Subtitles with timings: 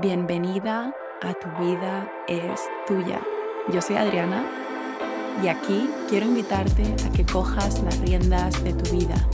[0.00, 3.20] Bienvenida a Tu vida es tuya.
[3.70, 4.46] Yo soy Adriana
[5.44, 9.28] y aquí quiero invitarte a que cojas las riendas de tu vida,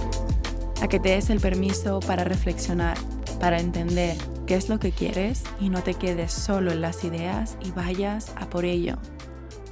[0.83, 2.99] a que te des el permiso para reflexionar,
[3.39, 4.17] para entender
[4.49, 8.35] qué es lo que quieres y no te quedes solo en las ideas y vayas
[8.37, 8.97] a por ello,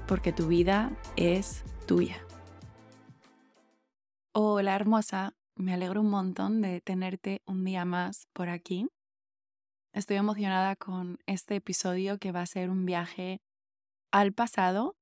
[0.06, 2.24] porque tu vida es tuya.
[4.32, 8.86] Hola hermosa, me alegro un montón de tenerte un día más por aquí.
[9.94, 13.40] Estoy emocionada con este episodio que va a ser un viaje
[14.10, 14.96] al pasado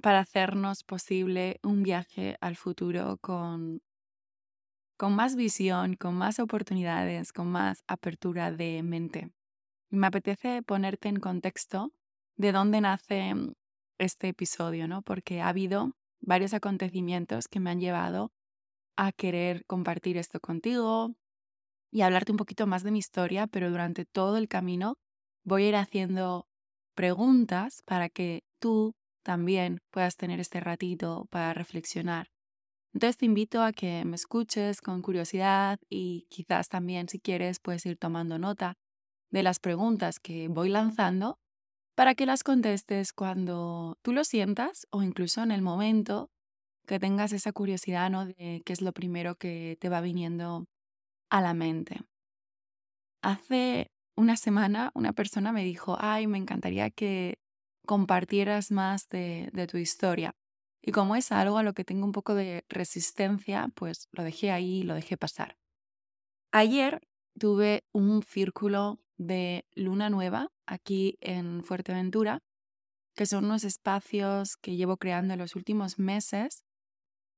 [0.00, 3.82] para hacernos posible un viaje al futuro con,
[4.96, 9.32] con más visión, con más oportunidades, con más apertura de mente.
[9.90, 11.92] Me apetece ponerte en contexto
[12.36, 13.34] de dónde nace
[13.98, 15.02] este episodio, ¿no?
[15.02, 18.30] Porque ha habido varios acontecimientos que me han llevado
[18.96, 21.16] a querer compartir esto contigo
[21.92, 24.96] y hablarte un poquito más de mi historia, pero durante todo el camino
[25.44, 26.46] voy a ir haciendo
[26.94, 32.28] preguntas para que tú también puedas tener este ratito para reflexionar.
[32.94, 37.86] Entonces te invito a que me escuches con curiosidad y quizás también si quieres puedes
[37.86, 38.74] ir tomando nota
[39.30, 41.38] de las preguntas que voy lanzando
[41.94, 46.30] para que las contestes cuando tú lo sientas o incluso en el momento
[46.86, 48.26] que tengas esa curiosidad ¿no?
[48.26, 50.66] de qué es lo primero que te va viniendo
[51.32, 52.02] a la mente.
[53.22, 57.38] Hace una semana una persona me dijo, ay, me encantaría que
[57.86, 60.34] compartieras más de, de tu historia.
[60.82, 64.50] Y como es algo a lo que tengo un poco de resistencia, pues lo dejé
[64.50, 65.56] ahí, lo dejé pasar.
[66.52, 67.00] Ayer
[67.38, 72.40] tuve un círculo de luna nueva aquí en Fuerteventura,
[73.16, 76.62] que son unos espacios que llevo creando en los últimos meses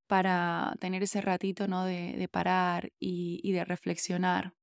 [0.07, 1.85] para tener ese ratito ¿no?
[1.85, 4.55] de, parar y, de reflexionar.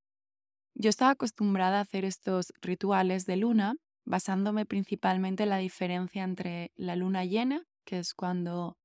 [0.75, 3.75] Yo estaba acostumbrada a hacer estos rituales de luna
[4.05, 8.77] basándome principalmente en la diferencia entre la luna llena, que es cuando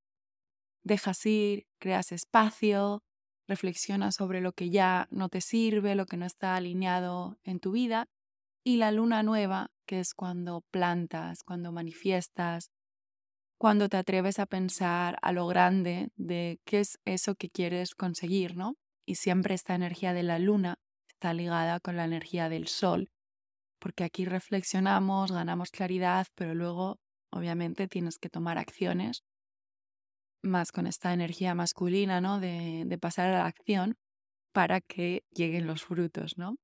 [0.83, 3.03] dejas ir, creas espacio,
[3.49, 7.73] reflexionas sobre lo que ya no te sirve, lo que no está alineado en tu
[7.73, 8.09] vida,
[8.65, 12.71] y la luna nueva, que es cuando plantas, cuando manifiestas,
[13.59, 18.57] cuando te atreves a pensar a lo grande de qué es eso que quieres conseguir,
[18.57, 18.75] ¿no?
[19.07, 20.77] Y siempre esta energía de la luna
[21.09, 23.11] está ligada con la energía del sol,
[23.79, 26.99] porque aquí reflexionamos, ganamos claridad, pero luego
[27.31, 29.23] obviamente tienes que tomar acciones
[30.43, 32.41] más con esta energía masculina, ¿no?
[32.41, 33.97] De, de pasar a la acción
[34.53, 36.57] para que lleguen los frutos, ¿no?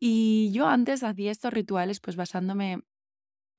[0.00, 2.80] Y yo antes hacía estos rituales pues basándome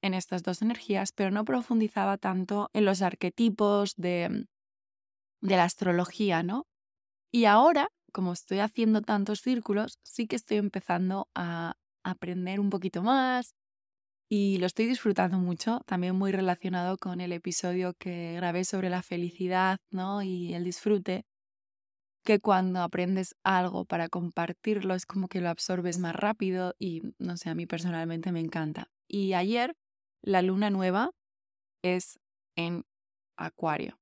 [0.02, 5.64] en estas dos energías, pero no profundizaba tanto en los arquetipos de, mm, de la
[5.66, 6.66] astrología, ¿no?
[7.32, 13.04] Y ahora, como estoy haciendo tantos círculos, sí que estoy empezando a aprender un poquito
[13.04, 13.54] más
[14.30, 19.04] y lo estoy disfrutando mucho, también muy relacionado con el episodio que grabé sobre la
[19.04, 20.22] felicidad, ¿no?
[20.24, 21.26] Y el disfrute,
[22.24, 27.38] que cuando aprendes algo para compartirlo es como que lo absorbes más rápido y no
[27.38, 28.88] sé, a mí personalmente me encanta.
[29.08, 29.76] Y ayer
[30.22, 31.12] la luna nueva
[31.84, 32.20] es
[32.56, 32.86] en
[33.38, 34.00] Acuario.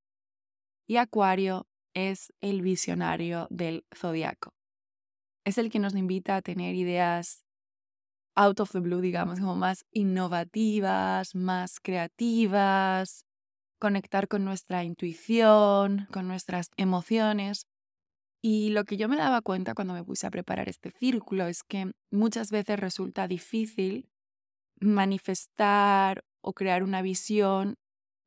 [0.88, 4.54] Y Acuario es el visionario del zodiaco.
[5.46, 7.44] Es el que nos invita a tener ideas
[8.36, 13.26] out of the blue, digamos, como más innovativas, más creativas,
[13.80, 17.66] conectar con nuestra intuición, con nuestras emociones.
[18.42, 21.64] Y lo que yo me daba cuenta cuando me puse a preparar este círculo es
[21.64, 24.10] que muchas veces resulta difícil
[24.80, 27.76] manifestar o crear una visión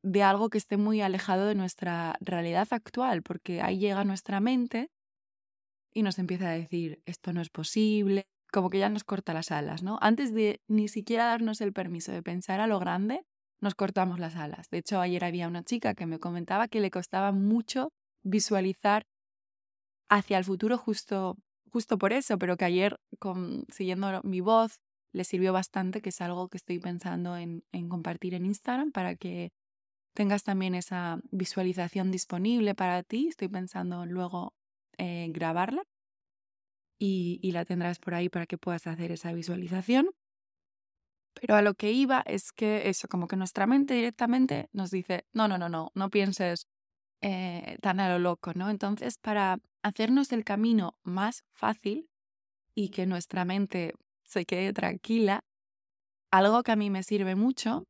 [0.02, 4.90] de algo que esté muy alejado de nuestra realidad actual, porque ahí llega nuestra mente
[5.92, 9.50] y nos empieza a decir, esto no es posible, como que ya nos corta las
[9.50, 9.98] alas, ¿no?
[10.00, 13.22] Antes de ni siquiera darnos el permiso de pensar a lo grande,
[13.60, 14.70] nos cortamos las alas.
[14.70, 19.06] De hecho, ayer había una chica que me comentaba que le costaba mucho visualizar
[20.08, 21.36] hacia el futuro justo,
[21.70, 24.80] justo por eso, pero que ayer, con, siguiendo mi voz,
[25.12, 29.53] le sirvió bastante, que es algo que estoy pensando en, compartir en Instagram para que
[30.15, 33.28] tengas también esa visualización disponible para ti.
[33.28, 34.54] Estoy pensando luego
[34.98, 35.84] eh, grabarla
[36.98, 40.10] y, la tendrás por ahí para que puedas hacer esa visualización.
[41.34, 45.24] Pero a lo que iba es que eso, como que nuestra mente directamente nos dice,
[45.33, 46.66] no, no, no, no, no pienses
[47.22, 48.68] eh, tan a lo loco, ¿no?
[48.68, 52.10] Entonces, para hacernos el camino más fácil
[52.74, 53.95] y que nuestra mente
[54.30, 55.44] se quede tranquila,
[56.30, 57.88] algo que a mí me sirve mucho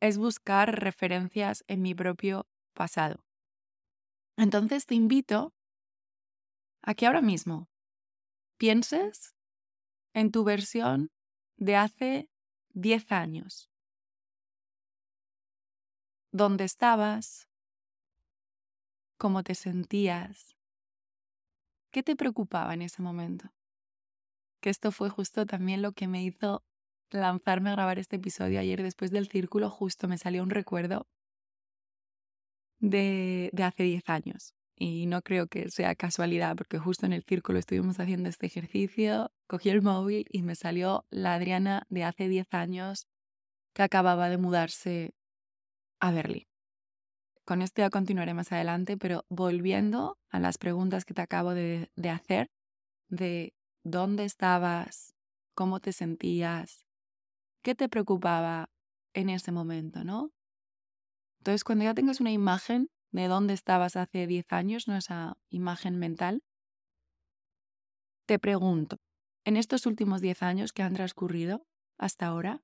[0.00, 3.22] es buscar referencias en mi propio pasado.
[4.38, 5.52] Entonces te invito
[6.82, 7.68] a que ahora mismo
[8.56, 9.36] pienses
[10.14, 11.10] en tu versión
[11.58, 12.30] de hace
[12.70, 13.70] 10 años.
[16.32, 17.50] ¿Dónde estabas?
[19.18, 20.56] ¿Cómo te sentías?
[21.90, 23.55] ¿Qué te preocupaba en ese momento?
[24.60, 26.64] Que esto fue justo también lo que me hizo
[27.10, 31.06] lanzarme a grabar este episodio ayer después del círculo, justo me salió un recuerdo
[32.80, 34.54] de, de hace 10 años.
[34.78, 39.32] Y no creo que sea casualidad, porque justo en el círculo estuvimos haciendo este ejercicio,
[39.46, 43.06] cogí el móvil y me salió la Adriana de hace 10 años
[43.72, 45.14] que acababa de mudarse
[46.00, 46.44] a Berlín.
[47.46, 51.90] Con esto ya continuaré más adelante, pero volviendo a las preguntas que te acabo de,
[51.94, 52.50] de hacer,
[53.08, 53.54] de
[53.86, 55.14] dónde estabas,
[55.54, 56.84] cómo te sentías,
[57.62, 58.68] qué te preocupaba
[59.14, 60.32] en ese momento, ¿no?
[61.38, 64.96] Entonces, cuando ya tengas una imagen de dónde estabas hace 10 años, ¿no?
[64.96, 66.42] esa imagen mental,
[68.26, 68.96] te pregunto,
[69.44, 71.64] en estos últimos 10 años que han transcurrido
[71.96, 72.62] hasta ahora,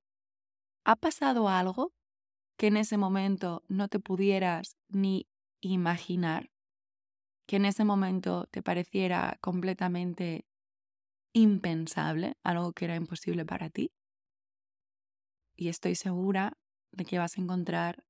[0.84, 1.92] ¿ha pasado algo
[2.58, 5.28] que en ese momento no te pudieras ni
[5.60, 6.50] imaginar?
[7.46, 10.46] Que en ese momento te pareciera completamente
[11.32, 13.92] impensable, algo que era imposible para ti.
[15.56, 16.58] Y estoy segura
[16.92, 18.04] de que vas a encontrar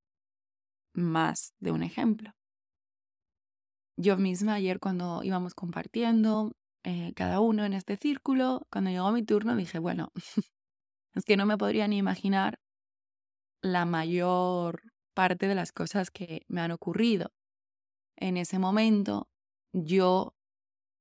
[0.95, 2.33] más de un ejemplo.
[3.97, 6.53] Yo misma ayer cuando íbamos compartiendo,
[6.83, 10.11] eh, cada uno en este círculo, cuando llegó mi turno dije, bueno,
[11.15, 12.59] es que no me podría ni imaginar
[13.63, 14.83] la mayor
[15.15, 17.33] parte de las cosas que me han ocurrido.
[18.17, 19.29] En ese momento
[19.73, 20.35] yo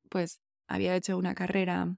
[0.09, 1.97] pues había hecho una carrera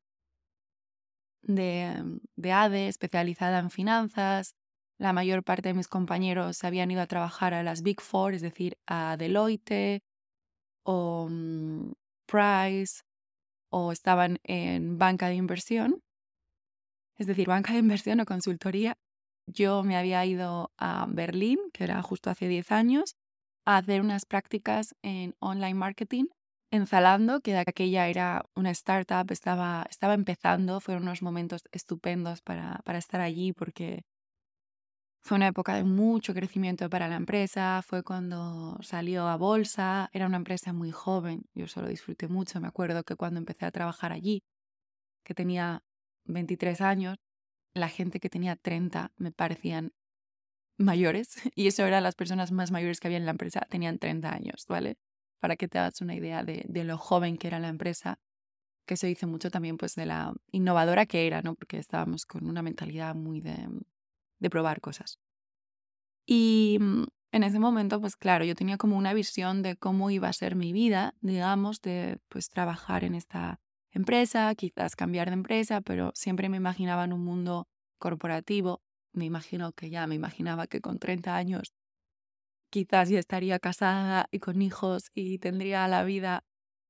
[1.44, 4.56] de, de ADE especializada en finanzas,
[4.98, 8.42] la mayor parte de mis compañeros habían ido a trabajar a las Big Four, es
[8.42, 10.02] decir, a Deloitte
[10.86, 11.92] o mm,
[12.26, 13.02] Price,
[13.70, 16.02] o estaban en banca de inversión,
[17.18, 18.98] es decir, banca de inversión o consultoría.
[19.46, 23.16] Yo me había ido a Berlín, que era justo hace 10 años,
[23.66, 26.26] a hacer unas prácticas en online marketing
[26.74, 32.82] en Zalando, que aquella era una startup, estaba, estaba empezando, fueron unos momentos estupendos para,
[32.84, 34.02] para estar allí porque
[35.22, 40.26] fue una época de mucho crecimiento para la empresa, fue cuando salió a bolsa, era
[40.26, 44.12] una empresa muy joven, yo solo disfruté mucho, me acuerdo que cuando empecé a trabajar
[44.12, 44.42] allí,
[45.24, 45.84] que tenía
[46.26, 47.18] 23 años,
[47.76, 49.94] la gente que tenía 30 me parecían
[50.80, 54.34] mayores y eso eran las personas más mayores que había en la empresa, tenían 30
[54.34, 54.98] años, ¿vale?
[55.44, 58.18] Para que te hagas una idea de, lo joven que era la empresa,
[58.88, 61.54] que se dice mucho también pues de la innovadora que era, ¿no?
[61.56, 63.68] Porque estábamos con una mentalidad muy de
[64.44, 65.20] de probar cosas.
[66.28, 70.28] Y mm, en ese momento, pues claro, yo tenía como una visión de cómo iba
[70.28, 73.60] a ser mi vida, digamos, de pues trabajar en esta
[73.92, 77.68] empresa, quizás cambiar de empresa, pero siempre me imaginaba en un mundo
[77.98, 78.82] corporativo.
[79.14, 81.74] Me imagino que ya me imaginaba que con 30 años
[82.74, 86.44] quizás ya estaría casada y con hijos y tendría la vida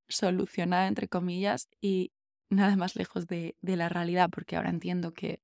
[0.07, 2.13] solucionada, entre comillas, y
[2.49, 5.41] nada más lejos de, la realidad, porque ahora entiendo que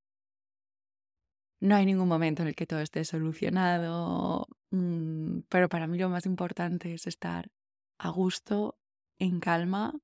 [1.59, 6.07] no hay ningún momento en el que todo esté solucionado, mm, pero para mí lo
[6.07, 7.51] más importante es estar
[7.97, 8.77] a gusto,
[9.19, 9.99] en calma,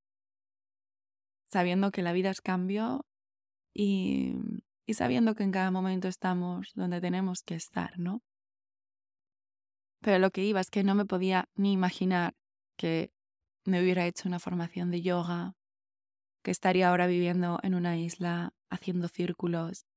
[1.50, 3.06] sabiendo que la vida es cambio
[3.74, 4.36] y
[4.90, 8.22] sabiendo que en cada momento estamos donde tenemos que estar, ¿no?
[10.06, 12.36] Pero lo que iba es que no me podía ni imaginar
[12.78, 13.12] que
[13.64, 15.56] me hubiera hecho una formación de yoga,
[16.44, 19.88] que estaría ahora viviendo en una isla haciendo círculos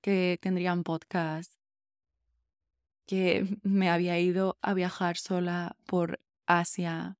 [0.00, 1.54] que tendrían podcast,
[3.04, 7.18] que me había ido a viajar sola por Asia,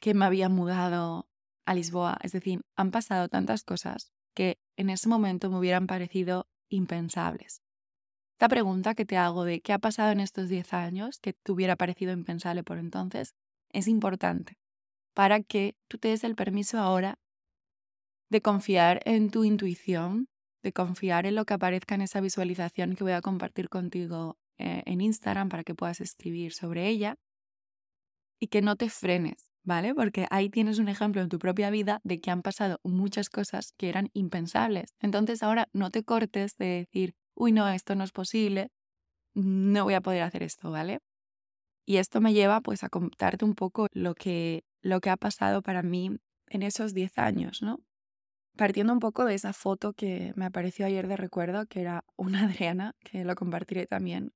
[0.00, 1.30] que me había mudado
[1.64, 2.18] a Lisboa.
[2.22, 7.62] Es decir, han pasado tantas cosas que en ese momento me hubieran parecido impensables.
[8.36, 11.52] Esta pregunta que te hago de qué ha pasado en estos 10 años que te
[11.52, 13.34] hubiera parecido impensable por entonces
[13.70, 14.58] es importante
[15.14, 17.18] para que tú te des el permiso ahora
[18.28, 20.28] de confiar en tu intuición,
[20.62, 24.82] de confiar en lo que aparezca en esa visualización que voy a compartir contigo eh,
[24.84, 27.16] en Instagram para que puedas escribir sobre ella
[28.38, 29.94] y que no te frenes, ¿vale?
[29.94, 33.72] Porque ahí tienes un ejemplo en tu propia vida de que han pasado muchas cosas
[33.78, 34.94] que eran impensables.
[35.00, 38.70] Entonces ahora no te cortes de decir, uy, no, esto no es posible,
[39.34, 41.00] no voy a poder hacer esto, ¿vale?
[41.86, 45.62] Y esto me lleva pues a contarte un poco lo que, lo que ha pasado
[45.62, 46.10] para mí
[46.48, 47.80] en esos 10 años, ¿no?
[48.56, 52.44] partiendo un poco de esa foto que me apareció ayer de recuerdo, que era una
[52.44, 54.32] Adriana, que lo compartiré también,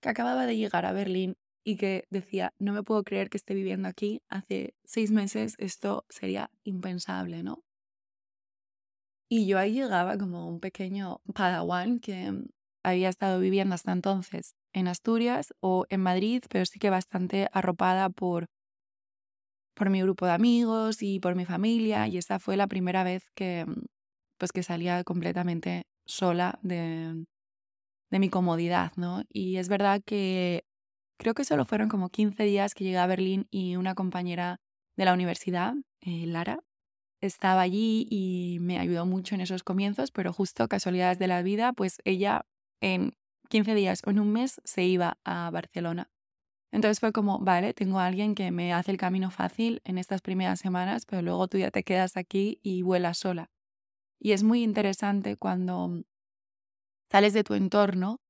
[0.00, 3.54] que acababa de llegar a Berlín y que decía, no me puedo creer que esté
[3.54, 7.64] viviendo aquí, hace seis meses esto sería impensable, ¿no?
[9.30, 12.46] Y yo ahí llegaba como un pequeño padawan que mm,
[12.82, 18.08] había estado viviendo hasta entonces en Asturias o en Madrid, pero sí que bastante arropada
[18.10, 18.46] por,
[19.74, 22.06] por mi grupo de amigos y por mi familia.
[22.08, 23.84] Y esta fue la primera vez que, mm,
[24.38, 27.26] pues que salía completamente sola de,
[28.10, 29.22] de mi comodidad, ¿no?
[29.30, 30.64] Y es verdad que
[31.18, 34.58] creo que solo fueron como 15 días que llegué a Berlín y una compañera
[34.96, 36.60] de la universidad, eh, Lara,
[37.20, 41.72] estaba allí y me ayudó mucho en esos comienzos, pero justo casualidades de la vida,
[41.72, 42.46] pues ella
[42.80, 43.16] en
[43.48, 46.10] 15 días o en un mes se iba a Barcelona.
[46.70, 50.20] Entonces fue como, vale, tengo a alguien que me hace el camino fácil en estas
[50.20, 53.50] primeras semanas, pero luego tú ya te quedas aquí y vuelas sola.
[54.20, 56.02] Y es muy interesante cuando
[57.10, 58.20] sales de tu entorno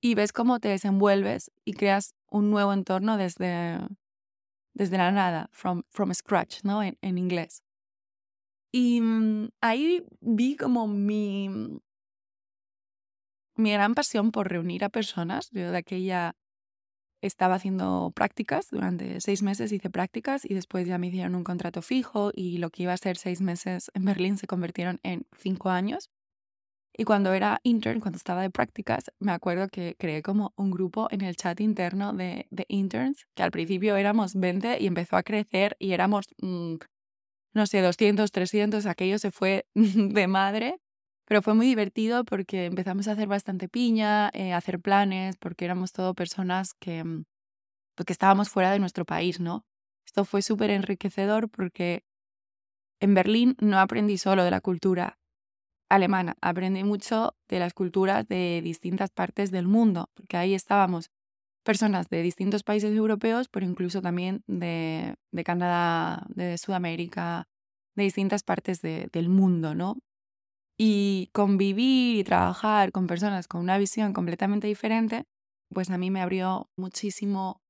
[0.00, 3.78] y ves cómo te desenvuelves y creas un nuevo entorno desde,
[4.74, 6.82] desde la nada, from, from scratch, ¿no?
[6.82, 7.62] En, en inglés.
[8.72, 11.48] Y mm, ahí vi como mi,
[13.56, 15.50] mi gran pasión por reunir a personas.
[15.52, 16.34] Yo de aquella
[17.22, 21.82] estaba haciendo prácticas, durante seis meses hice prácticas y después ya me hicieron un contrato
[21.82, 25.70] fijo y lo que iba a ser seis meses en Berlín se convirtieron en cinco
[25.70, 26.10] años.
[26.96, 31.08] Y cuando era intern, cuando estaba de prácticas, me acuerdo que creé como un grupo
[31.10, 35.24] en el chat interno de, de interns, que al principio éramos 20 y empezó a
[35.24, 36.76] crecer y éramos, mm,
[37.54, 40.78] no sé, 200, 300, aquello se fue de madre.
[41.26, 45.64] Pero fue muy divertido porque empezamos a hacer bastante piña, eh, a hacer planes, porque
[45.64, 47.24] éramos todo personas que, mm,
[47.96, 49.64] pues, que estábamos fuera de nuestro país, ¿no?
[50.06, 52.04] Esto fue súper enriquecedor porque
[53.00, 55.18] en Berlín no aprendí solo de la cultura
[55.94, 61.10] alemana, aprendí mucho de las culturas de distintas partes del mundo, porque ahí estábamos
[61.64, 67.48] personas de distintos países europeos, pero incluso también de, Canadá, de Sudamérica,
[67.96, 69.98] de distintas partes de- del mundo, ¿no?
[70.78, 75.24] Y convivir y trabajar con personas con una visión completamente diferente,
[75.72, 77.60] pues a mí me abrió muchísimo,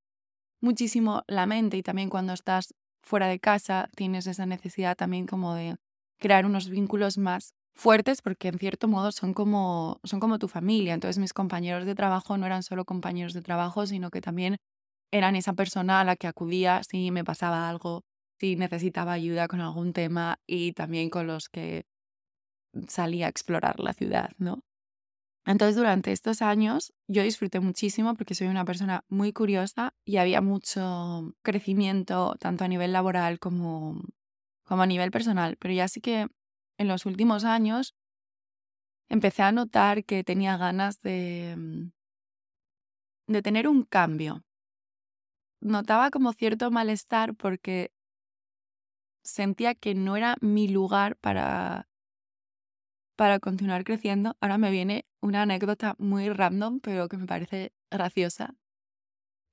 [0.63, 5.55] muchísimo la mente y también cuando estás fuera de casa tienes esa necesidad también como
[5.55, 5.77] de
[6.21, 10.95] crear unos vínculos más fuertes porque en cierto modo son como, son como tu familia.
[10.95, 14.59] Entonces mis compañeros de trabajo no eran solo compañeros de trabajo, sino que también
[15.13, 18.03] eran esa persona a la que acudía si me pasaba algo,
[18.41, 21.87] si necesitaba ayuda con algún tema y también con los que
[22.89, 24.61] salía a explorar la ciudad, ¿no?
[25.47, 30.41] Entonces, durante estos años yo disfruté muchísimo porque soy una persona muy curiosa y había
[30.41, 34.01] mucho crecimiento tanto a nivel laboral como,
[34.65, 35.57] como a nivel personal.
[35.59, 36.29] Pero ya sí que
[36.79, 37.95] en los últimos años
[39.09, 41.91] empecé a notar que tenía ganas de, mm,
[43.33, 44.45] de tener un cambio.
[45.61, 47.93] Notaba como cierto malestar porque
[49.23, 51.89] sentía que no era mi lugar para,
[53.17, 54.37] para continuar creciendo.
[54.41, 58.55] Ahora me viene una anécdota muy random, pero que me parece graciosa.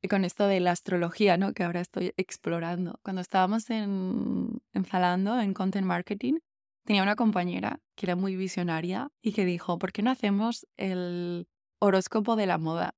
[0.04, 1.54] Y con esto de la astrología, ¿no?
[1.54, 3.00] Que ahora estoy explorando.
[3.04, 6.40] Cuando estábamos en, en en Content Marketing,
[6.86, 11.48] tenía una compañera que era muy visionaria y que dijo, ¿por qué no hacemos el
[11.80, 12.96] horóscopo de la moda?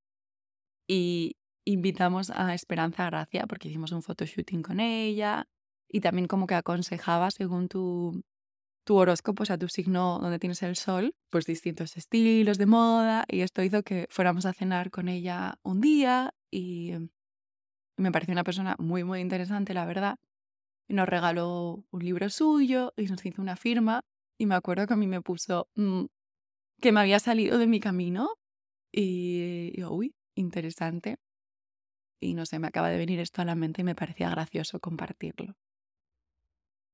[0.88, 1.36] Y
[1.66, 5.46] invitamos a Esperanza Gracia porque hicimos un photoshooting con ella
[5.88, 8.22] y también como que aconsejaba según tu,
[8.84, 13.24] tu horóscopo, o sea, tu signo donde tienes el sol, pues distintos estilos de moda
[13.28, 16.92] y esto hizo que fuéramos a cenar con ella un día y
[17.96, 20.18] me pareció una persona muy, muy interesante, la verdad.
[20.88, 24.02] Y nos regaló un libro suyo y nos hizo una firma
[24.38, 26.04] y me acuerdo que a mí me puso mm,
[26.80, 28.30] que me había salido de mi camino
[28.92, 31.18] y, y, uy, interesante.
[32.20, 34.80] Y no sé, me acaba de venir esto a la mente y me parecía gracioso
[34.80, 35.54] compartirlo.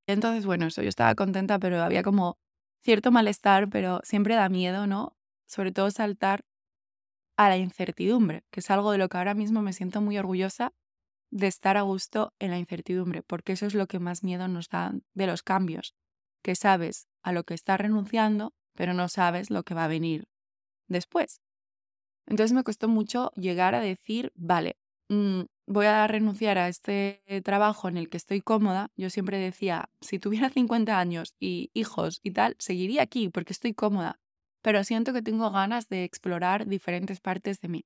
[0.06, 2.38] Entonces, bueno, eso, yo estaba contenta, pero había como
[2.82, 5.16] cierto malestar, pero siempre da miedo, ¿no?
[5.46, 6.44] Sobre todo saltar
[7.36, 10.72] a la incertidumbre, que es algo de lo que ahora mismo me siento muy orgullosa
[11.30, 14.68] de estar a gusto en la incertidumbre, porque eso es lo que más miedo nos
[14.68, 15.94] da de los cambios,
[16.42, 20.28] que sabes a lo que estás renunciando, pero no sabes lo que va a venir
[20.88, 21.40] después.
[22.26, 24.76] Entonces me costó mucho llegar a decir, vale,
[25.08, 28.90] mm, voy a renunciar a este trabajo en el que estoy cómoda.
[28.96, 33.74] Yo siempre decía, si tuviera 50 años y hijos y tal, seguiría aquí porque estoy
[33.74, 34.20] cómoda,
[34.62, 37.84] pero siento que tengo ganas de explorar diferentes partes de mí.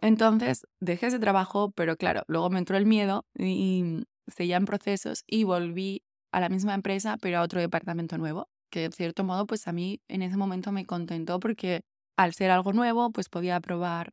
[0.00, 5.24] Entonces dejé ese trabajo, pero claro, luego me entró el miedo y seguía en procesos
[5.26, 6.02] y volví
[6.32, 9.72] a la misma empresa, pero a otro departamento nuevo, que en cierto modo, pues a
[9.72, 11.82] mí en ese momento me contentó porque
[12.16, 14.12] al ser algo nuevo, pues podía probar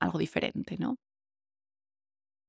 [0.00, 0.96] algo diferente, ¿no?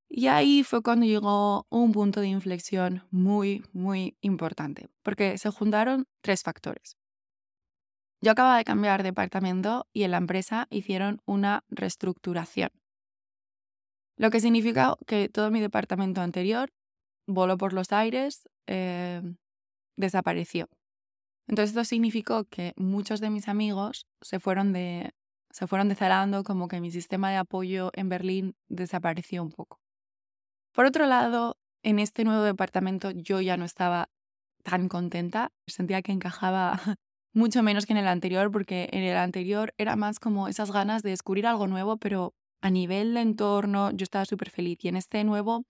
[0.09, 6.05] Y ahí fue cuando llegó un punto de inflexión muy, muy importante, porque se juntaron
[6.21, 6.97] tres factores.
[8.21, 12.69] Yo acababa de cambiar de departamento y en la empresa hicieron una reestructuración.
[14.17, 16.71] Lo que significa que todo mi departamento anterior
[17.27, 19.21] voló por los aires, eh,
[19.95, 20.69] desapareció.
[21.47, 25.13] Entonces esto significó que muchos de mis amigos se fueron de
[25.49, 29.79] se fueron desarando, como que mi sistema de apoyo en Berlín desapareció un poco.
[30.71, 34.09] Por otro lado, en este nuevo departamento yo ya no estaba
[34.63, 36.79] tan contenta, sentía que encajaba
[37.33, 41.03] mucho menos que en el anterior, porque en el anterior era más como esas ganas
[41.03, 44.79] de descubrir algo nuevo, pero a nivel de entorno yo estaba súper feliz.
[44.81, 45.65] Y en este nuevo,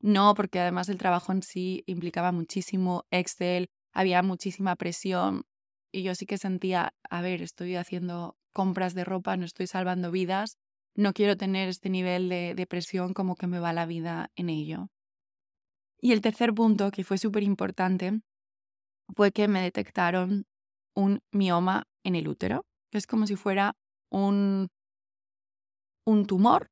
[0.00, 5.44] no, porque además el trabajo en sí implicaba muchísimo Excel, había muchísima presión
[5.92, 10.10] y yo sí que sentía, a ver, estoy haciendo compras de ropa, no estoy salvando
[10.10, 10.58] vidas,
[10.96, 14.50] no quiero tener este nivel de, de presión como que me va la vida en
[14.50, 14.88] ello.
[16.00, 18.20] Y el tercer punto, que fue súper importante,
[19.14, 20.46] fue que me detectaron
[20.94, 23.76] un mioma en el útero, que es como si fuera
[24.10, 24.68] un,
[26.04, 26.70] un tumor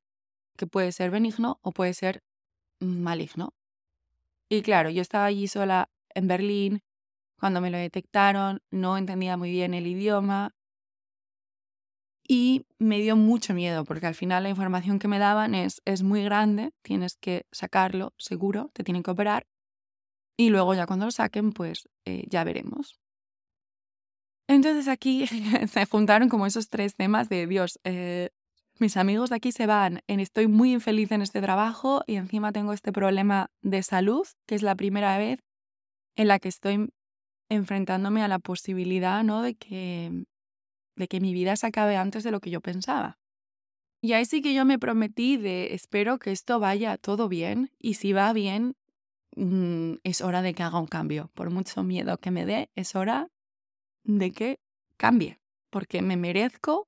[0.57, 2.23] que puede ser benigno o puede ser
[2.79, 3.53] maligno.
[4.49, 6.81] Y claro, yo estaba allí sola en Berlín,
[7.39, 10.51] cuando me lo detectaron, no entendía muy bien el idioma,
[12.27, 16.03] y me dio mucho miedo porque al final la información que me daban es, es
[16.03, 19.45] muy grande, tienes que sacarlo seguro, te tienen que operar
[20.37, 23.02] y luego ya cuando lo saquen pues eh, ya veremos.
[24.47, 25.25] Entonces aquí
[25.67, 28.29] se juntaron como esos tres temas de Dios, eh,
[28.79, 32.51] mis amigos de aquí se van, en estoy muy infeliz en este trabajo y encima
[32.51, 35.39] tengo este problema de salud, que es la primera vez
[36.15, 36.89] en la que estoy
[37.49, 39.41] enfrentándome a la posibilidad ¿no?
[39.41, 40.25] de que
[40.95, 43.17] de que mi vida se acabe antes de lo que yo pensaba.
[44.01, 47.95] Y ahí sí que yo me prometí de espero que esto vaya todo bien y
[47.95, 48.75] si va bien,
[49.35, 51.31] mm, es hora de que haga un cambio.
[51.33, 53.29] Por mucho miedo que me dé, es hora
[54.03, 54.59] de que
[54.97, 55.39] cambie,
[55.69, 56.87] porque me merezco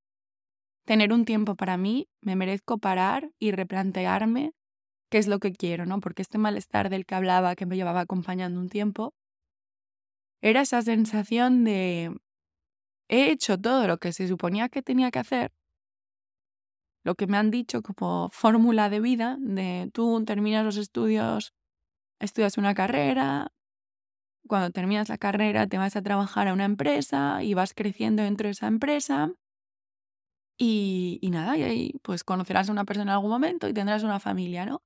[0.85, 4.53] tener un tiempo para mí, me merezco parar y replantearme
[5.09, 5.99] qué es lo que quiero, ¿no?
[5.99, 9.13] Porque este malestar del que hablaba, que me llevaba acompañando un tiempo,
[10.41, 12.15] era esa sensación de
[13.07, 15.51] he hecho todo lo que se suponía que tenía que hacer,
[17.03, 21.53] lo que me han dicho como fórmula de vida, de tú terminas los estudios,
[22.19, 23.51] estudias una carrera,
[24.47, 28.47] cuando terminas la carrera te vas a trabajar a una empresa y vas creciendo dentro
[28.47, 29.33] de esa empresa.
[30.57, 34.03] Y, y nada, y ahí pues conocerás a una persona en algún momento y tendrás
[34.03, 34.83] una familia, ¿no?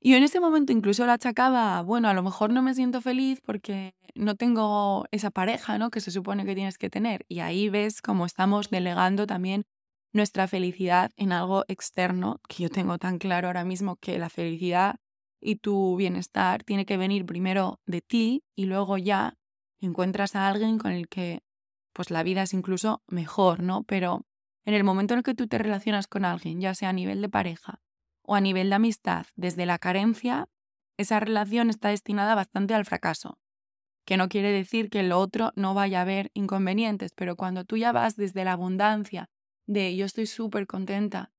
[0.00, 3.40] Y en ese momento incluso la achacaba, bueno, a lo mejor no me siento feliz
[3.42, 5.90] porque no tengo esa pareja, ¿no?
[5.90, 7.24] Que se supone que tienes que tener.
[7.28, 9.64] Y ahí ves cómo estamos delegando también
[10.12, 14.96] nuestra felicidad en algo externo, que yo tengo tan claro ahora mismo que la felicidad
[15.44, 19.36] y tu bienestar tiene que venir primero de ti y luego ya
[19.78, 21.42] encuentras a alguien con el que
[21.92, 23.84] pues la vida es incluso mejor, ¿no?
[23.84, 24.26] Pero
[24.64, 27.20] en el momento en el que tú te relacionas con alguien, ya sea a nivel
[27.20, 27.82] de pareja
[28.22, 30.48] o a nivel de amistad desde la carencia,
[30.96, 33.38] esa relación está destinada bastante al fracaso.
[34.06, 37.76] Que no quiere decir que lo otro no vaya a haber inconvenientes, pero cuando tú
[37.76, 39.28] ya vas desde la abundancia
[39.66, 41.32] de yo estoy súper contenta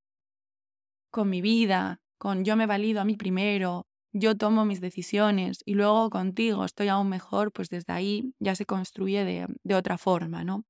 [1.09, 5.75] con mi vida, con yo me valido a mí primero, yo tomo mis decisiones y
[5.75, 10.43] luego contigo estoy aún mejor, pues desde ahí ya se construye de, de otra forma,
[10.45, 10.63] ¿no?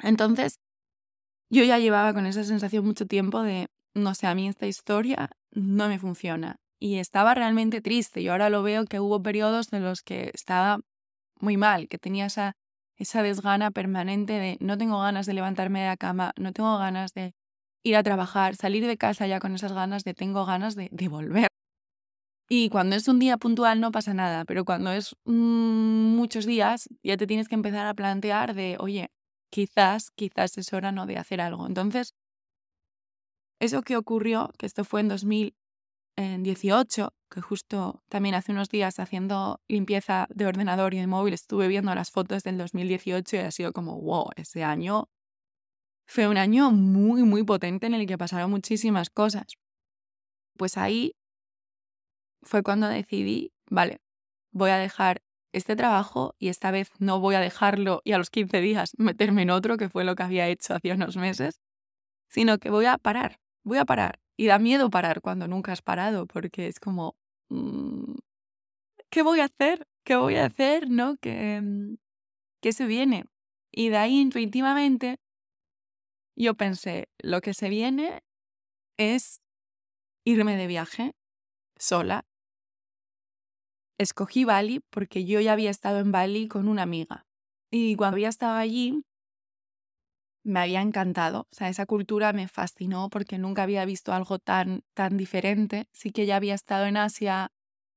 [0.00, 0.58] Entonces,
[1.50, 5.30] yo ya llevaba con esa sensación mucho tiempo de no sé, a mí esta historia
[5.52, 6.56] no me funciona.
[6.80, 8.20] Y estaba realmente triste.
[8.20, 10.80] Y ahora lo veo que hubo periodos en los que estaba
[11.40, 12.54] muy mal, que tenía esa,
[12.96, 17.12] esa desgana permanente de no tengo ganas de levantarme de la cama, no tengo ganas
[17.14, 17.34] de
[17.84, 21.08] ir a trabajar, salir de casa ya con esas ganas de tengo ganas de, de
[21.08, 21.48] volver.
[22.48, 26.88] Y cuando es un día puntual no pasa nada, pero cuando es mm, muchos días
[27.02, 29.10] ya te tienes que empezar a plantear de, oye,
[29.50, 31.66] quizás, quizás es hora no de hacer algo.
[31.66, 32.14] Entonces,
[33.60, 39.60] eso que ocurrió, que esto fue en 2018, que justo también hace unos días haciendo
[39.68, 43.72] limpieza de ordenador y de móvil estuve viendo las fotos del 2018 y ha sido
[43.72, 45.08] como, wow, ese año
[46.06, 49.46] fue un año muy, muy potente en el que pasaron muchísimas cosas.
[50.56, 51.14] Pues ahí
[52.44, 54.00] fue cuando decidí, vale,
[54.52, 58.30] voy a dejar este trabajo y esta vez no voy a dejarlo y a los
[58.30, 61.60] 15 días meterme en otro, que fue lo que había hecho hace unos meses,
[62.28, 64.20] sino que voy a parar voy a parar.
[64.36, 67.16] Y da miedo parar cuando nunca has parado, porque es como,
[67.48, 68.14] mm,
[69.10, 69.86] ¿qué voy a hacer?
[70.04, 70.90] ¿Qué voy a hacer?
[70.90, 71.16] ¿No?
[71.20, 71.96] ¿Qué, mm,
[72.60, 73.24] ¿Qué se viene?
[73.72, 75.18] Y de ahí intuitivamente
[76.36, 78.22] yo pensé, lo que se viene
[78.98, 79.40] es
[80.24, 81.12] irme de viaje.
[81.76, 82.24] sola.
[83.98, 87.26] Escogí Bali porque yo ya había estado en Bali con una amiga.
[87.70, 89.02] Y cuando había estado allí,
[90.44, 91.42] me había encantado.
[91.50, 95.88] O sea, esa cultura me fascinó porque nunca había visto algo tan, tan diferente.
[95.92, 97.50] Sí que ya había estado en Asia,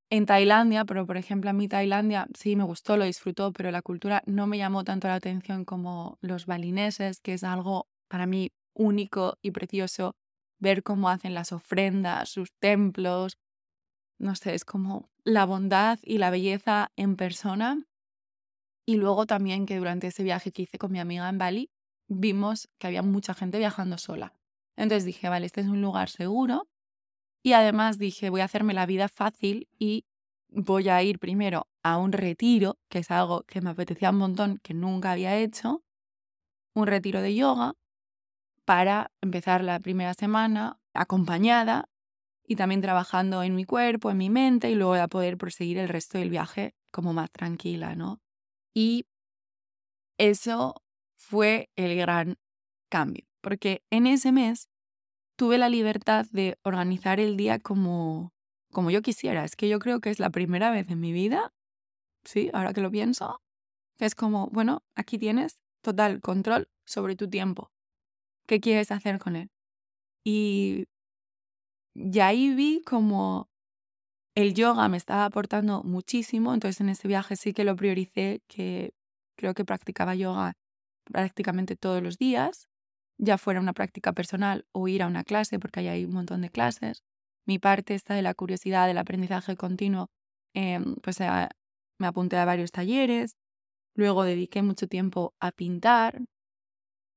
[0.10, 3.82] en Tailandia, pero por ejemplo a mí Tailandia sí me gustó, lo disfrutó, pero la
[3.82, 8.52] cultura no me llamó tanto la atención como los balineses, que es algo para mí
[8.74, 10.16] único y precioso
[10.60, 13.38] ver cómo hacen las ofrendas, sus templos.
[14.20, 17.86] No sé, es como la bondad y la belleza en persona.
[18.86, 21.70] Y luego también que durante ese viaje que hice con mi amiga en Bali,
[22.08, 24.34] vimos que había mucha gente viajando sola.
[24.78, 26.70] Entonces dije, vale, este es un lugar seguro.
[27.44, 30.06] Y además dije, voy a hacerme la vida fácil y
[30.48, 34.60] voy a ir primero a un retiro, que es algo que me apetecía un montón,
[34.64, 35.84] que nunca había hecho,
[36.74, 37.74] un retiro de yoga,
[38.64, 41.90] para empezar la primera semana acompañada
[42.48, 45.90] y también trabajando en mi cuerpo, en mi mente y luego a poder proseguir el
[45.90, 48.22] resto del viaje como más tranquila, ¿no?
[48.74, 49.06] Y
[50.18, 50.82] eso
[51.18, 52.38] fue el gran
[52.90, 54.70] cambio, porque en ese mes
[55.36, 58.34] tuve la libertad de organizar el día como,
[58.72, 59.44] como yo quisiera.
[59.44, 61.54] Es que yo creo que es la primera vez en mi vida,
[62.24, 63.42] sí, ahora que lo pienso,
[63.98, 67.72] que es como, bueno, aquí tienes total control sobre tu tiempo.
[68.48, 69.50] ¿Qué quieres hacer con él?
[70.24, 70.88] Y,
[71.98, 73.50] y ahí vi como
[74.36, 78.94] el yoga me estaba aportando muchísimo, entonces en ese viaje sí que lo prioricé, que
[79.36, 80.54] creo que practicaba yoga
[81.06, 82.68] prácticamente todos los días,
[83.18, 86.42] ya fuera una práctica personal o ir a una clase, porque ahí hay un montón
[86.42, 87.04] de clases.
[87.48, 90.10] Mi parte está de la curiosidad, del aprendizaje continuo,
[90.54, 93.36] em, pues me apunté a varios talleres,
[93.96, 96.22] luego dediqué mucho tiempo a pintar,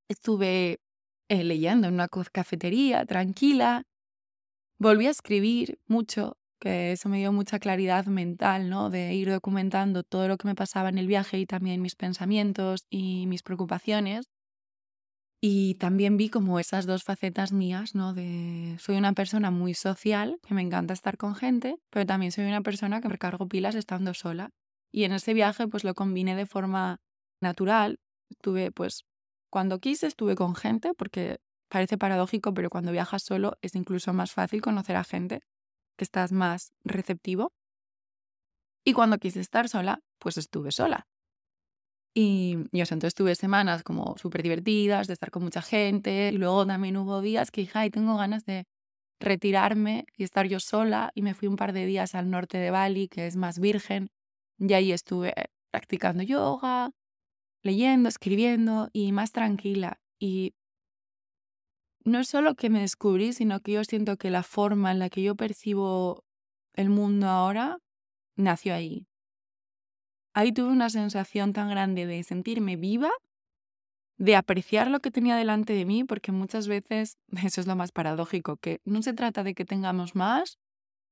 [0.08, 0.80] estuve
[1.28, 3.84] eh, leyendo en una cafetería tranquila,
[4.80, 8.90] volví a escribir mucho, que eso me dio mucha claridad mental, ¿no?
[8.90, 12.86] De ir documentando todo lo que me pasaba en el viaje y también mis pensamientos
[12.90, 14.26] y mis preocupaciones.
[15.42, 18.12] Y también vi como esas dos facetas mías, ¿no?
[18.14, 22.44] De soy una persona muy social, que me encanta estar con gente, pero también soy
[22.44, 24.50] una persona que recargo pilas estando sola.
[24.92, 26.98] Y en ese viaje pues lo combiné de forma
[27.40, 28.00] natural.
[28.30, 29.04] Estuve pues
[29.50, 31.38] cuando quise estuve con gente porque
[31.70, 35.40] parece paradójico, pero cuando viajas solo es incluso más fácil conocer a gente
[35.96, 37.52] que estás más receptivo.
[38.84, 41.06] Y cuando quise estar sola, pues estuve sola.
[42.12, 46.30] Y, yo entonces tuve semanas como súper divertidas, de estar con mucha gente.
[46.32, 48.66] Y luego también hubo días que dije, ay, tengo ganas de
[49.20, 51.12] retirarme y estar yo sola.
[51.14, 54.10] Y me fui un par de días al norte de Bali, que es más virgen.
[54.58, 55.34] Y ahí estuve
[55.70, 56.90] practicando yoga,
[57.62, 60.00] leyendo, escribiendo y más tranquila.
[60.18, 60.54] Y
[62.04, 65.22] no solo que me descubrí, sino que yo siento que la forma en la que
[65.22, 66.24] yo percibo
[66.74, 67.78] el mundo ahora
[68.36, 69.06] nació ahí.
[70.34, 73.10] Ahí tuve una sensación tan grande de sentirme viva,
[74.16, 77.92] de apreciar lo que tenía delante de mí, porque muchas veces eso es lo más
[77.92, 80.58] paradójico, que no se trata de que tengamos más,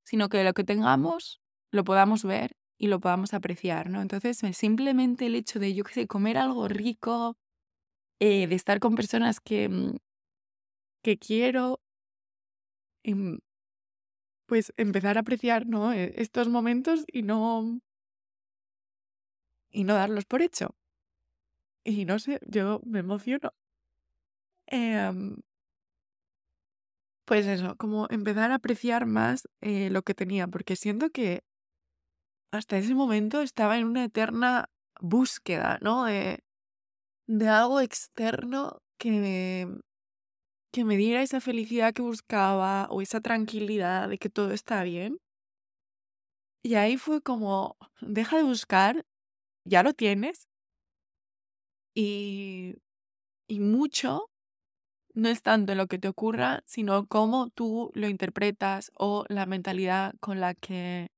[0.05, 4.01] sino que lo que tengamos lo podamos ver y lo podamos apreciar, ¿no?
[4.01, 7.37] Entonces, simplemente el hecho de, yo qué sé, comer algo rico,
[8.21, 9.97] eh, de estar con personas que, mm,
[11.09, 11.81] que quiero,
[13.05, 13.39] em,
[14.47, 15.93] pues empezar a apreciar ¿no?
[15.93, 17.81] E, estos momentos y no,
[19.71, 20.75] y no darlos por hecho.
[21.85, 23.53] Y no sé, yo me emociono.
[24.71, 25.37] Em,
[27.25, 31.43] pues eso, como empezar a apreciar más eh, lo que tenía, porque siento que
[32.53, 36.05] hasta ese momento estaba en una eterna búsqueda, ¿no?
[36.05, 36.41] De,
[37.29, 39.69] de algo externo que
[40.79, 45.19] que me diera esa felicidad que buscaba o esa tranquilidad de que todo está bien.
[46.63, 49.05] Y ahí fue como, deja de buscar,
[49.65, 50.47] ya lo tienes.
[51.95, 52.77] Y,
[53.49, 54.31] y mucho
[55.15, 60.15] no es tanto lo que te ocurra, sino cómo tú lo interpretas o la mentalidad
[60.21, 61.09] con la que,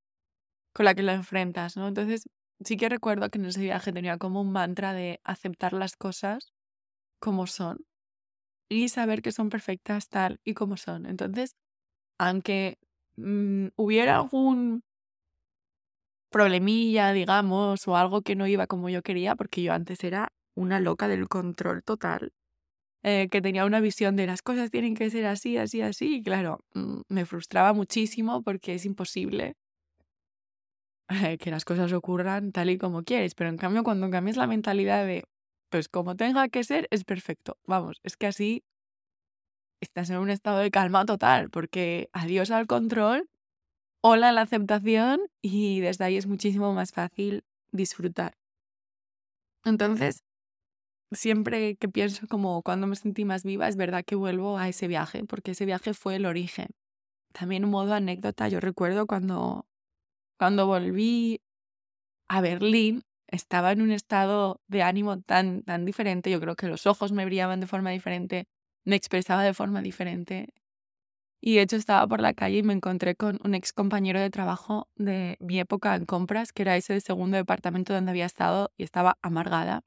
[0.75, 1.89] con la que lo enfrentas, ¿no?
[1.89, 2.29] Entonces,
[2.65, 6.53] sí que recuerdo que en ese viaje tenía como un mantra de aceptar las cosas
[7.21, 7.87] como son
[8.71, 11.07] y saber que son perfectas tal y como son.
[11.07, 11.57] Entonces,
[12.19, 12.79] aunque
[13.17, 14.83] mm, hubiera algún
[16.31, 20.81] problemilla, digamos, o algo que no iba como yo quería, porque yo antes era una
[20.81, 22.33] loca del control total,
[23.05, 26.23] eh, que tenía una visión de las cosas tienen que ser así, así, así, y
[26.23, 29.55] claro, mm, me frustraba muchísimo porque es imposible
[31.41, 35.07] que las cosas ocurran tal y como quieres, pero en cambio cuando cambias la mentalidad
[35.07, 35.25] de
[35.71, 37.57] pues como tenga que ser, es perfecto.
[37.67, 38.65] Vamos, es que así
[39.81, 43.29] estás en un estado de calma total, porque adiós al control
[44.03, 48.37] hola la aceptación y desde ahí es muchísimo más fácil disfrutar.
[49.65, 50.25] Entonces,
[51.13, 54.89] siempre que pienso como cuando me sentí más viva, es verdad que vuelvo a ese
[54.89, 56.69] viaje, porque ese viaje fue el origen.
[57.33, 59.67] También un modo anécdota, yo recuerdo cuando,
[60.39, 61.41] cuando volví
[62.29, 66.87] a Berlín, estaba en un estado de ánimo tan, tan diferente, yo creo que los
[66.87, 68.47] ojos me brillaban de forma diferente,
[68.85, 70.53] me expresaba de forma diferente.
[71.41, 74.31] Y de hecho estaba por la calle y me encontré con un ex compañero de
[74.31, 78.83] trabajo de mi época en compras, que era ese segundo departamento donde había estado y
[78.83, 79.83] estaba amargada.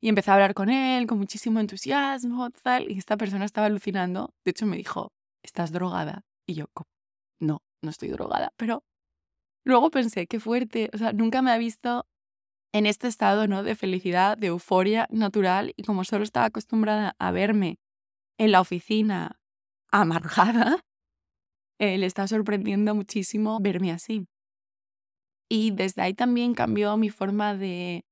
[0.00, 4.34] Y empecé a hablar con él con muchísimo entusiasmo, tal, y esta persona estaba alucinando.
[4.44, 6.24] De hecho me dijo, ¿estás drogada?
[6.46, 6.66] Y yo,
[7.40, 8.84] no, no estoy drogada, pero
[9.64, 12.06] luego pensé, qué fuerte, o sea, nunca me ha visto
[12.72, 13.62] en este estado ¿no?
[13.62, 17.78] de felicidad, de euforia natural y como solo estaba acostumbrada a verme
[18.38, 19.38] en la oficina
[19.90, 20.80] amargada,
[21.78, 24.26] eh, le está sorprendiendo muchísimo verme así.
[25.50, 28.04] Y desde ahí también cambió mi forma de,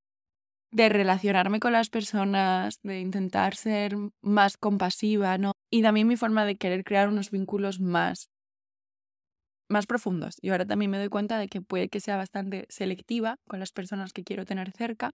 [0.73, 5.53] de relacionarme con las personas, de intentar ser más compasiva, ¿no?
[5.71, 8.31] Y también mi forma de querer crear unos vínculos más
[9.69, 10.37] más profundos.
[10.41, 13.73] Y ahora también me doy cuenta de que puede que sea bastante selectiva con las
[13.73, 15.11] personas que quiero tener cerca,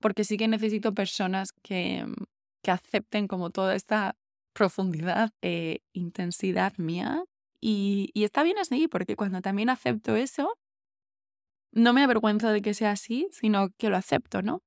[0.00, 2.24] porque sí que necesito personas que, mm,
[2.62, 4.16] que acepten como toda esta
[4.52, 7.24] profundidad e intensidad mía.
[7.60, 10.56] Y, está bien así, porque cuando también acepto eso,
[11.72, 14.62] no me avergüenzo de que sea así, sino que lo acepto, ¿no?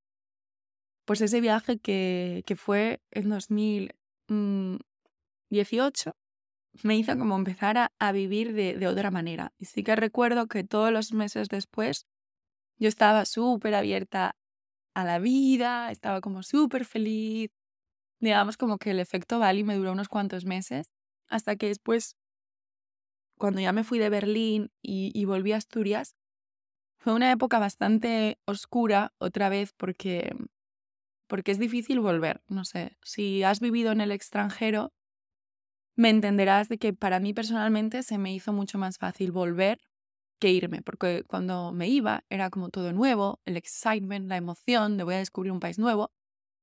[1.06, 6.14] Pues ese viaje que, que fue en 2018
[6.82, 9.54] me hizo como empezar a, vivir de, de, otra manera.
[9.58, 12.08] Y sí que recuerdo que todos los meses después
[12.78, 14.36] yo estaba súper abierta
[14.94, 17.52] a la vida, estaba como súper feliz.
[18.20, 20.92] Digamos como que el efecto Bali me duró unos cuantos meses,
[21.28, 22.16] hasta que después,
[23.38, 26.16] cuando ya me fui de Berlín y, y volví a Asturias,
[26.98, 30.34] fue una época bastante oscura otra vez porque,
[31.28, 32.42] porque es difícil volver.
[32.48, 34.94] No sé, si has vivido en el extranjero,
[35.96, 39.80] me entenderás de que para mí personalmente se me hizo mucho más fácil volver
[40.40, 45.04] que irme, porque cuando me iba era como todo nuevo, el excitement, la emoción de
[45.04, 46.12] voy a descubrir un país nuevo,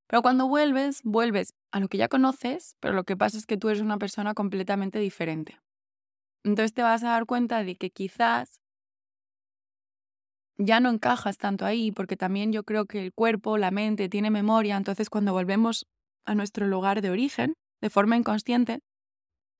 [0.09, 3.57] pero cuando vuelves, vuelves a lo que ya conoces, pero lo que pasa es que
[3.57, 5.59] tú eres una persona completamente diferente.
[6.45, 8.61] Entonces te vas a dar cuenta de que quizás
[10.59, 14.31] ya no encajas tanto ahí, porque también yo creo que el cuerpo, la mente tiene
[14.31, 15.87] memoria, entonces cuando volvemos
[16.27, 18.81] a nuestro lugar de origen, de forma inconsciente,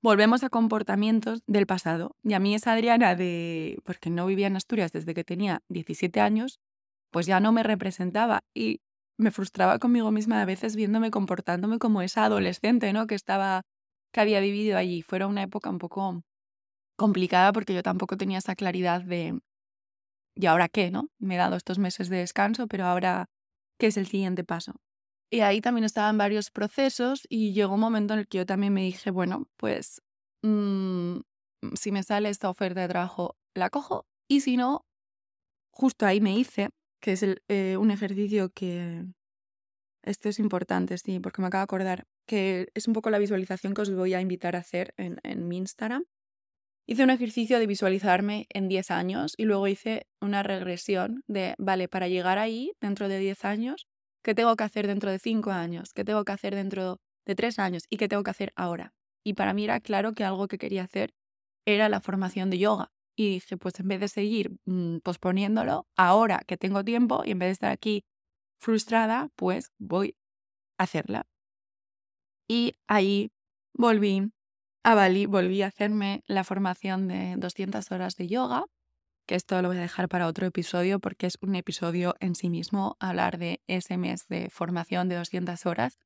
[0.03, 2.17] volvemos a comportamientos del pasado.
[2.23, 6.21] Y a mí esa Adriana de, porque no vivía en Asturias desde que tenía 17
[6.21, 6.61] años,
[7.11, 8.81] pues ya no me representaba y
[9.19, 13.07] me frustraba conmigo misma a veces viéndome comportándome como esa adolescente, ¿no?
[13.07, 13.63] Que estaba,
[14.13, 15.03] que había vivido allí.
[15.03, 16.23] Fuera una época un poco
[16.97, 19.39] complicada porque yo tampoco tenía esa claridad de,
[20.35, 21.09] ¿y ahora qué, no?
[21.19, 23.27] Me he dado estos meses de descanso, pero ahora,
[23.79, 24.75] ¿qué es el siguiente paso?
[25.31, 28.73] Y ahí también estaban varios procesos y llegó un momento en el que yo también
[28.73, 30.03] me dije, bueno, pues
[30.43, 31.21] mm,
[31.75, 34.85] si me sale esta oferta de trabajo, la cojo y si no,
[35.71, 39.07] justo ahí me hice, que es eh, un ejercicio que...
[40.03, 43.75] Esto es importante, sí, porque me acabo de acordar que es un poco la visualización
[43.75, 46.05] que os voy a invitar a hacer en, en mi Instagram.
[46.87, 51.87] Hice un ejercicio de visualizarme en 10 años y luego hice una regresión de, vale,
[51.89, 53.87] para llegar ahí dentro de 10 años,
[54.23, 55.93] ¿Qué tengo que hacer dentro de cinco años?
[55.95, 57.85] ¿Qué tengo que hacer dentro de tres años?
[57.89, 58.93] ¿Y qué tengo que hacer ahora?
[59.25, 61.15] Y para mí era claro que algo que quería hacer
[61.67, 62.93] era la formación de yoga.
[63.17, 67.39] Y dije, pues en vez de seguir mm, posponiéndolo, ahora que tengo tiempo y en
[67.39, 68.05] vez de estar aquí
[68.59, 70.17] frustrada, pues voy
[70.79, 71.27] a hacerla.
[72.49, 73.31] Y ahí
[73.75, 74.33] volví
[74.85, 78.65] a Bali, volví a hacerme la formación de 200 horas de yoga
[79.35, 82.97] esto lo voy a dejar para otro episodio porque es un episodio en sí mismo,
[83.01, 85.99] hablar de ese mes de formación de 200 horas.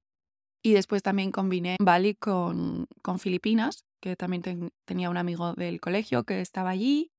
[0.62, 6.24] Y después también combiné Bali con, con Filipinas, que también tenía un amigo del colegio
[6.24, 7.10] que estaba allí.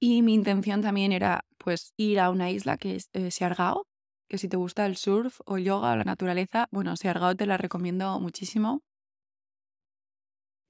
[0.00, 3.86] Y mi intención también era pues ir a una isla que es eh, Siargao,
[4.28, 7.56] que si te gusta el surf o yoga o la naturaleza, bueno, Siargao te la
[7.56, 8.82] recomiendo muchísimo.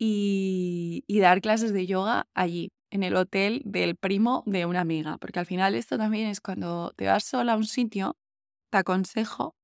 [0.00, 5.18] Y, y dar clases de yoga allí en el hotel del primo de una amiga,
[5.18, 8.16] porque al final esto también es cuando te vas sola a un sitio,
[8.70, 9.56] te aconsejo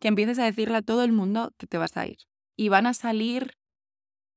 [0.00, 2.18] que empieces a decirle a todo el mundo que te vas a ir.
[2.56, 3.54] Y van a salir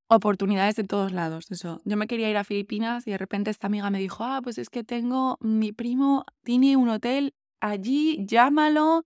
[0.07, 1.49] oportunidades de todos lados.
[1.51, 1.81] Eso.
[1.85, 4.57] Yo me quería ir a Filipinas y de repente esta amiga me dijo, ah, pues
[4.57, 9.05] es que tengo, mi primo tiene un hotel allí, llámalo.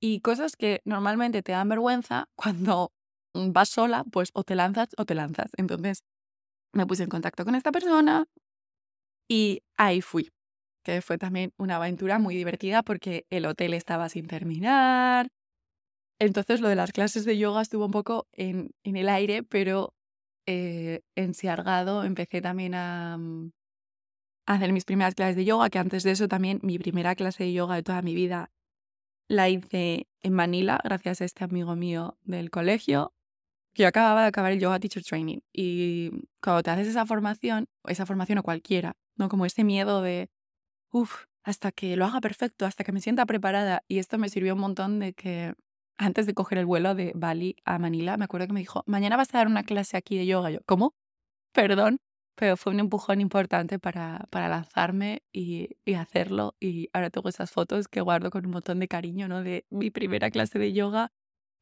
[0.00, 2.92] Y cosas que normalmente te dan vergüenza cuando
[3.34, 5.50] vas sola, pues o te lanzas o te lanzas.
[5.56, 6.04] Entonces
[6.72, 8.26] me puse en contacto con esta persona,
[9.28, 10.30] Y ahí fui,
[10.84, 15.28] que fue también una aventura muy divertida porque el hotel estaba sin terminar.
[16.18, 19.94] Entonces lo de las clases de yoga estuvo un poco en, en el aire, pero
[20.46, 23.50] eh, en Siargado empecé también a, mm,
[24.46, 27.44] a hacer mis primeras clases de yoga, que antes de eso también mi primera clase
[27.44, 28.50] de yoga de toda mi vida
[29.28, 33.14] la hice en Manila, gracias a este amigo mío del colegio,
[33.74, 35.40] que acababa de acabar el Yoga Teacher Training.
[35.52, 36.10] Y
[36.42, 39.28] cuando te haces esa formación, esa formación o cualquiera, ¿no?
[39.28, 40.30] Como ese miedo de,
[40.90, 43.84] uff, hasta que lo haga perfecto, hasta que me sienta preparada.
[43.88, 45.54] Y esto me sirvió un montón de que
[45.98, 49.16] antes de coger el vuelo de Bali a Manila, me acuerdo que me dijo, mañana
[49.16, 50.50] vas a dar una clase aquí de yoga.
[50.50, 50.94] Yo, ¿cómo?
[51.52, 51.98] Perdón,
[52.36, 56.56] pero fue un empujón importante para, para lanzarme y, y, hacerlo.
[56.60, 59.42] Y ahora tengo esas fotos que guardo con un montón de cariño, ¿no?
[59.42, 61.12] De mi primera clase de yoga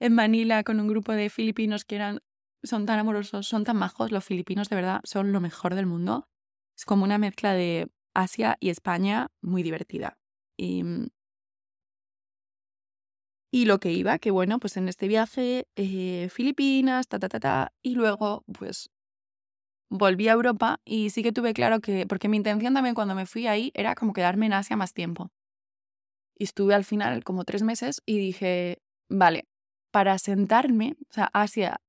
[0.01, 2.21] en Manila con un grupo de filipinos que eran,
[2.62, 4.11] son tan amorosos, son tan majos.
[4.12, 6.29] Los filipinos de verdad son lo mejor del mundo.
[6.77, 10.19] Es como una mezcla de Asia y España muy divertida.
[10.57, 10.83] Y,
[13.51, 17.41] y lo que iba, que bueno, pues en este viaje, eh, Filipinas, ta, ta, ta,
[17.41, 18.91] ta, y luego pues
[19.91, 23.27] volví a Europa y sí que tuve claro que, porque mi intención también cuando me
[23.27, 25.31] fui ahí era como quedarme en Asia más tiempo.
[26.39, 29.47] Y estuve al final como tres meses y dije, vale,
[29.91, 31.81] para sentarme, o sea, Asia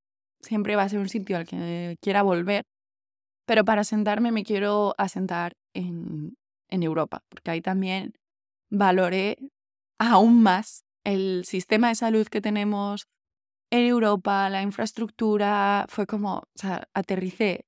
[0.41, 2.65] siempre va a ser un sitio al que quiera volver,
[3.45, 6.37] pero para sentarme me quiero asentar en,
[6.69, 8.13] en Europa, porque ahí también
[8.69, 9.37] valoré
[9.99, 13.07] aún más el sistema de salud que tenemos
[13.71, 17.65] en Europa, la infraestructura, fue como, o sea, aterricé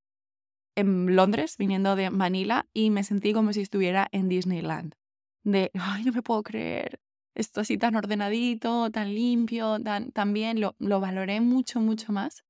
[0.76, 4.94] en Londres, viniendo de Manila, y me sentí como si estuviera en Disneyland.
[5.44, 7.00] De, ay, no me puedo creer,
[7.34, 12.44] esto así tan ordenadito, tan limpio, tan, tan bien, lo, lo valoré mucho, mucho más.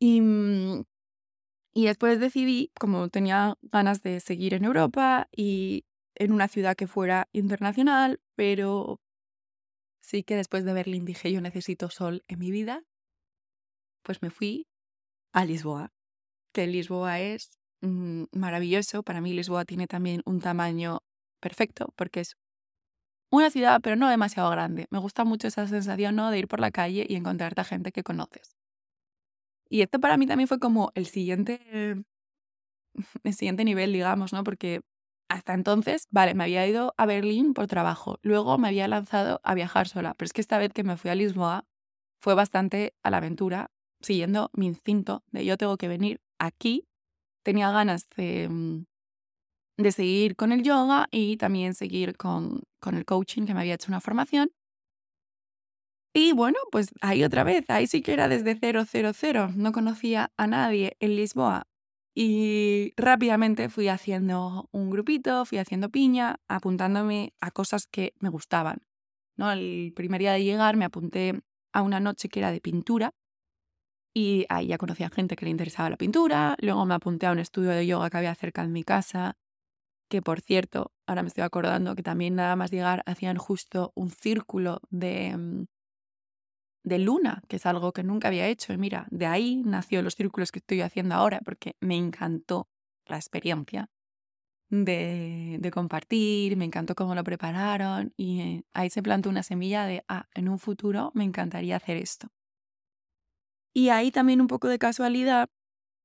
[0.00, 0.82] Y, mm,
[1.74, 6.86] y después decidí, como tenía ganas de seguir en Europa y en una ciudad que
[6.86, 9.00] fuera internacional, pero
[10.00, 12.82] sí que después de Berlín dije yo necesito sol en mi vida,
[14.02, 14.66] pues me fui
[15.32, 15.92] a Lisboa,
[16.52, 19.02] que Lisboa es mm, maravilloso.
[19.02, 21.00] Para mí Lisboa tiene también un tamaño
[21.40, 22.36] perfecto porque es
[23.30, 24.86] una ciudad, pero no demasiado grande.
[24.90, 26.30] Me gusta mucho esa sensación ¿no?
[26.30, 28.56] de ir por la calle y encontrarte a gente que conoces.
[29.72, 31.58] Y esto para mí también fue como el siguiente,
[33.24, 34.44] el siguiente nivel, digamos, ¿no?
[34.44, 34.82] Porque
[35.28, 39.54] hasta entonces, vale, me había ido a Berlín por trabajo, luego me había lanzado a
[39.54, 41.64] viajar sola, pero es que esta vez que me fui a Lisboa
[42.22, 43.70] fue bastante a la aventura,
[44.02, 46.86] siguiendo mi instinto de yo tengo que venir aquí.
[47.44, 48.84] Tenía ganas de, mm,
[49.78, 53.74] de seguir con el yoga y también seguir con, con el coaching, que me había
[53.74, 54.50] hecho una formación.
[56.14, 59.50] Y bueno, pues ahí otra vez, ahí sí que era desde cero, cero, cero.
[59.56, 61.66] No conocía a nadie en Lisboa.
[62.14, 68.82] Y rápidamente fui haciendo un grupito, fui haciendo piña, apuntándome a cosas que me gustaban.
[69.36, 69.50] ¿no?
[69.50, 71.40] El primer día de llegar me apunté
[71.72, 73.14] a una noche que era de pintura
[74.14, 76.56] y ahí ya conocía gente que le interesaba la pintura.
[76.60, 79.36] Luego me apunté a un estudio de yoga que había cerca de mi casa
[80.10, 84.10] que por cierto, ahora me estoy acordando que también nada más llegar hacían justo un
[84.10, 85.64] círculo de, mm,
[86.84, 88.72] de luna, que es algo que nunca había hecho.
[88.72, 92.68] Y mira, de ahí nació los círculos que estoy haciendo ahora, porque me encantó
[93.06, 93.90] la experiencia
[94.70, 99.86] de, de compartir, me encantó cómo lo prepararon y eh, ahí se plantó una semilla
[99.86, 102.28] de, ah, en un futuro me encantaría hacer esto.
[103.74, 105.48] Y ahí también un poco de casualidad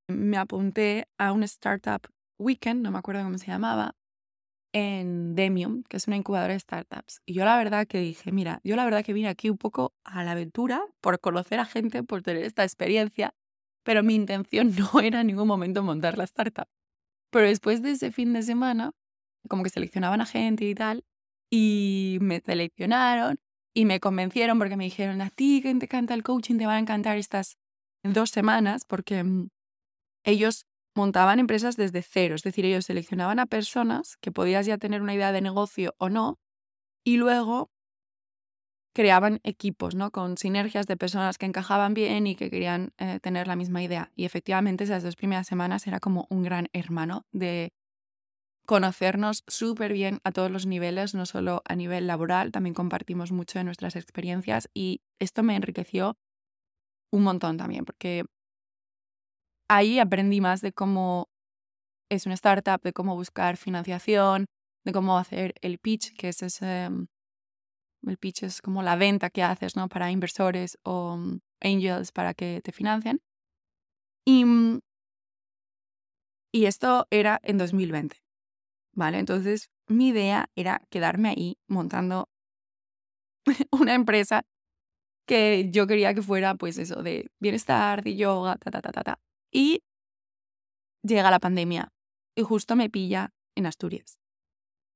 [0.08, 2.08] me apunté a un startup
[2.40, 3.97] weekend, no me acuerdo cómo se llamaba,
[4.74, 7.22] en Demium, que es una incubadora de startups.
[7.26, 9.94] Y yo la verdad que dije, mira, yo la verdad que vine aquí un poco
[10.04, 13.34] a la aventura por conocer a gente, por tener esta experiencia,
[13.84, 16.68] pero mi intención no era en ningún momento montar la startup.
[17.32, 18.92] Pero después de ese fin de semana,
[19.50, 21.06] como que seleccionaban a gente y tal,
[21.50, 23.40] y me seleccionaron
[23.74, 26.78] y me convencieron porque me dijeron, a ti que te encanta el coaching, te van
[26.78, 27.58] a encantar estas
[28.04, 29.50] dos semanas, porque mm,
[30.26, 30.66] ellos
[30.98, 35.14] montaban empresas desde cero, es decir, ellos seleccionaban a personas que podías ya tener una
[35.14, 36.40] idea de negocio o no,
[37.06, 37.70] y luego
[38.96, 40.10] creaban equipos, ¿no?
[40.10, 44.12] Con sinergias de personas que encajaban bien y que querían eh, tener la misma idea.
[44.16, 47.74] Y efectivamente esas dos primeras semanas era como un gran hermano de
[48.66, 53.60] conocernos súper bien a todos los niveles, no solo a nivel laboral, también compartimos mucho
[53.60, 56.18] de nuestras experiencias y esto me enriqueció
[57.12, 58.26] un montón también, porque
[59.70, 61.30] ahí aprendí más de cómo
[62.10, 64.46] es una startup, de cómo buscar financiación,
[64.86, 67.06] de cómo hacer el pitch, que es mm,
[68.08, 69.90] el pitch es como la venta que haces ¿no?
[69.90, 73.20] para inversores o mm, angels para que te financien.
[74.26, 74.80] Y, mm,
[76.54, 78.18] esto era en 2020.
[78.94, 79.20] ¿vale?
[79.20, 82.30] Entonces mi idea era quedarme ahí montando
[83.72, 84.44] una empresa
[85.28, 89.04] que yo quería que fuera pues eso de bienestar, de yoga, ta, ta, ta, ta,
[89.04, 89.20] ta.
[89.52, 89.82] Y
[91.04, 91.94] llega la pandemia
[92.36, 94.20] y justo me pilla en Asturias,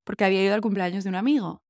[0.04, 1.62] porque había ido al cumpleaños de un amigo.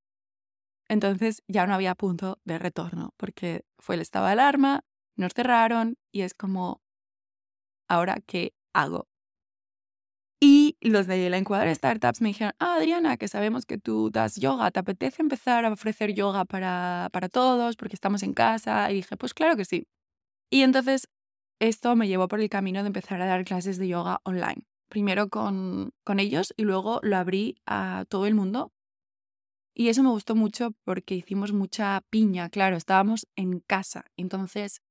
[0.89, 4.85] Entonces ya no había punto de retorno, porque fue el estado de alarma,
[5.17, 6.83] nos cerraron y es como,
[7.89, 9.09] ¿ahora qué hago?
[10.45, 14.35] Y los de la incubadora Startups me dijeron, ah, Adriana, que sabemos que tú das
[14.37, 18.91] yoga, ¿te apetece empezar a ofrecer yoga para, para todos porque estamos en casa?
[18.91, 19.87] Y dije, pues claro que sí.
[20.51, 21.09] Y entonces
[21.63, 24.65] esto me llevó por el camino de empezar a dar clases de yoga online.
[24.89, 28.73] Primero con, con ellos y luego lo abrí a todo el mundo.
[29.73, 34.05] Y eso me gustó mucho porque hicimos mucha piña, claro, estábamos en casa.
[34.17, 34.83] Entonces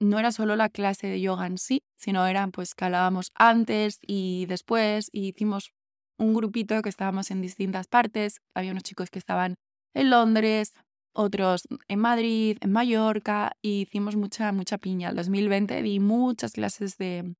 [0.00, 2.86] no era solo la clase de yoga en sí, sino eran pues que
[3.34, 5.72] antes y después y hicimos
[6.18, 8.40] un grupito que estábamos en distintas partes.
[8.54, 9.56] Había unos chicos que estaban
[9.92, 10.72] en Londres,
[11.16, 15.10] otros en Madrid, en Mallorca y hicimos mucha mucha piña.
[15.10, 17.34] El 2020 di muchas clases de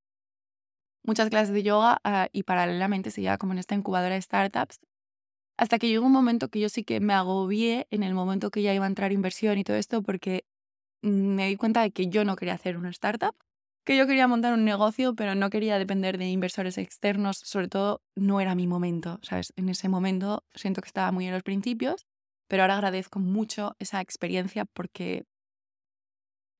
[1.03, 4.79] muchas clases de yoga ah, y paralelamente seguía como en esta incubadora de startups.
[5.57, 8.61] Hasta que llegó un momento que yo sí que me agobié en el momento que
[8.61, 10.45] ya iba a entrar inversión y todo esto porque
[11.01, 13.35] me di cuenta de que yo no quería hacer una startup,
[13.85, 18.01] que yo quería montar un negocio, pero no quería depender de inversores externos, sobre todo
[18.15, 19.53] no era mi momento, ¿sabes?
[19.55, 22.05] En ese momento siento que estaba muy en los principios,
[22.47, 25.25] pero ahora agradezco mucho esa experiencia porque,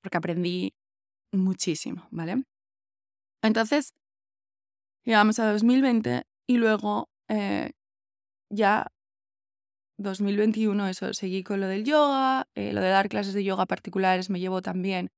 [0.02, 0.74] porque aprendí
[1.32, 2.44] muchísimo, ¿vale?
[3.42, 3.94] Entonces,
[5.06, 7.72] llegamos a 2020 y luego eh,
[8.50, 8.88] ya
[9.98, 14.30] 2021 eso, seguí con lo del yoga, eh, lo de dar clases de yoga particulares
[14.30, 15.10] me llevó también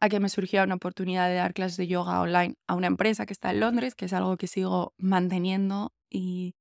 [0.00, 3.26] a que me surgiera una oportunidad de dar clases de yoga online a una empresa
[3.26, 6.54] que está en Londres, que es algo que sigo manteniendo y,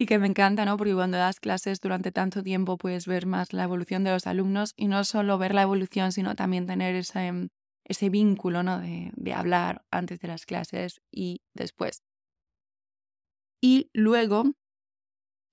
[0.00, 0.78] y que me encanta, ¿no?
[0.78, 4.72] Porque cuando das clases durante tanto tiempo puedes ver más la evolución de los alumnos
[4.74, 7.50] y no solo ver la evolución, sino también tener ese,
[7.84, 8.80] ese vínculo, ¿no?
[8.80, 12.02] De, de hablar antes de las clases y después.
[13.62, 14.44] Y luego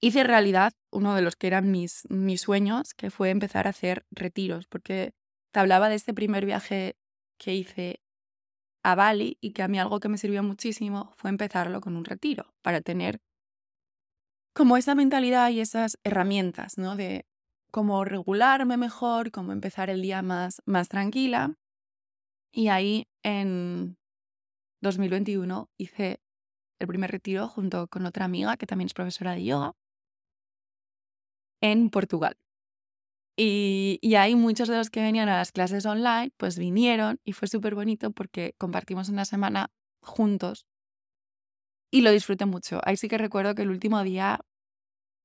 [0.02, 4.06] hice realidad uno de los que eran mis, mis sueños, que fue empezar a hacer
[4.12, 5.14] retiros, porque
[5.52, 6.96] te hablaba de este primer viaje
[7.38, 8.00] que hice
[8.84, 12.06] a Bali y que a mí algo que me sirvió muchísimo fue empezarlo con un
[12.06, 13.20] retiro, para tener
[14.58, 16.96] como esa mentalidad y esas herramientas, ¿no?
[16.96, 17.28] De
[17.70, 21.54] cómo regularme mejor, cómo empezar el día más, más tranquila.
[22.52, 24.00] Y ahí en
[24.82, 26.22] 2021 hice
[26.80, 29.74] el primer retiro junto con otra amiga que también es profesora de yoga
[31.62, 32.36] en Portugal.
[33.36, 37.34] Y, y, ahí muchos de los que venían a las clases online, pues vinieron y
[37.34, 39.70] fue súper bonito porque compartimos una semana
[40.02, 40.66] juntos
[41.92, 42.82] y lo disfruté mucho.
[42.84, 44.42] Ahí sí que recuerdo que el último día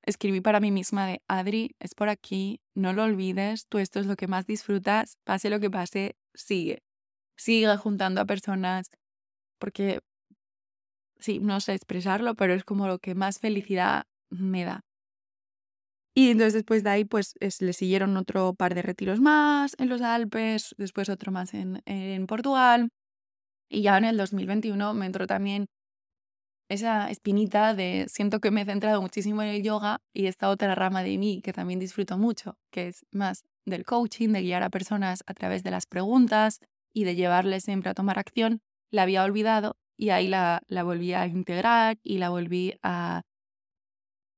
[0.03, 4.07] escribí para mí misma de, Adri, es por aquí, no lo olvides, tú esto es
[4.07, 6.83] lo que más disfrutas, pase lo que pase, sigue.
[7.37, 8.91] Sigue juntando a personas
[9.59, 10.01] porque,
[11.19, 14.83] sí, no sé expresarlo, pero es como lo que más felicidad me da.
[16.15, 20.03] Y entonces después de ahí, pues le siguieron otro par de retiros más en los
[20.03, 22.91] Alpes, después otro más en, en Portugal.
[23.71, 25.67] Y ya en el 2021 me entró también
[26.73, 30.75] esa espinita de siento que me he centrado muchísimo en el yoga y esta otra
[30.75, 34.71] rama de mí que también disfruto mucho, que es más del coaching, de guiar a
[34.71, 36.61] personas a través de las preguntas
[36.93, 38.61] y de llevarles siempre a tomar acción,
[38.91, 43.23] la había olvidado y ahí la, volví a integrar y la volví a,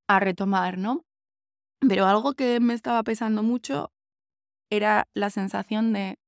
[0.08, 1.04] a retomar, ¿no?
[1.88, 3.92] Pero algo que me estaba pesando mucho
[4.70, 6.18] era la sensación de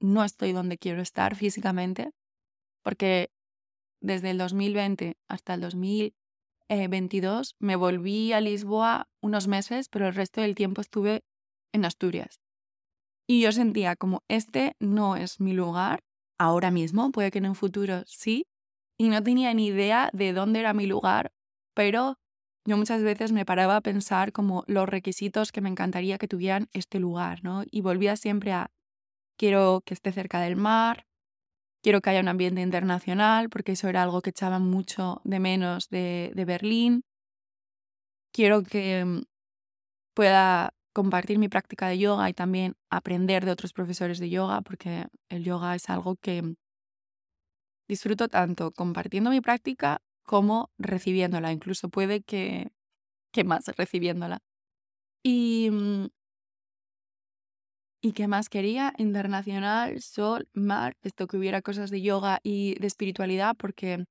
[0.00, 2.10] no estoy donde quiero estar físicamente,
[2.82, 3.30] porque
[4.00, 10.40] desde el 2020 hasta el 2022 me volví a Lisboa unos meses, pero el resto
[10.40, 11.24] del tiempo estuve
[11.72, 12.40] en Asturias.
[13.26, 16.00] Y yo sentía como este no es mi lugar
[16.38, 18.46] ahora mismo, puede que en un futuro sí,
[18.96, 21.32] y no tenía ni idea de dónde era mi lugar,
[21.74, 22.18] pero
[22.64, 26.68] yo muchas veces me paraba a pensar como los requisitos que me encantaría que tuvieran
[26.72, 27.64] este lugar, ¿no?
[27.70, 28.70] Y volvía siempre a,
[29.38, 31.06] quiero que esté cerca del mar,
[31.88, 35.88] quiero que haya un ambiente internacional, porque eso era algo que echaban mucho de menos
[35.88, 37.02] de, de Berlín,
[38.30, 39.22] quiero que mm,
[40.14, 45.06] pueda compartir mi práctica de yoga y también aprender de otros profesores de yoga, porque
[45.30, 46.56] el yoga es algo que
[47.88, 51.52] disfruto tanto compartiendo mi práctica como recibiéndola.
[51.52, 52.68] Incluso puede que,
[53.32, 54.40] que más recibiéndola.
[55.24, 56.06] Y, mm,
[58.02, 58.92] ¿Y qué más quería?
[58.98, 64.04] Internacional, sol, mar, esto que hubiera cosas de yoga y de espiritualidad, porque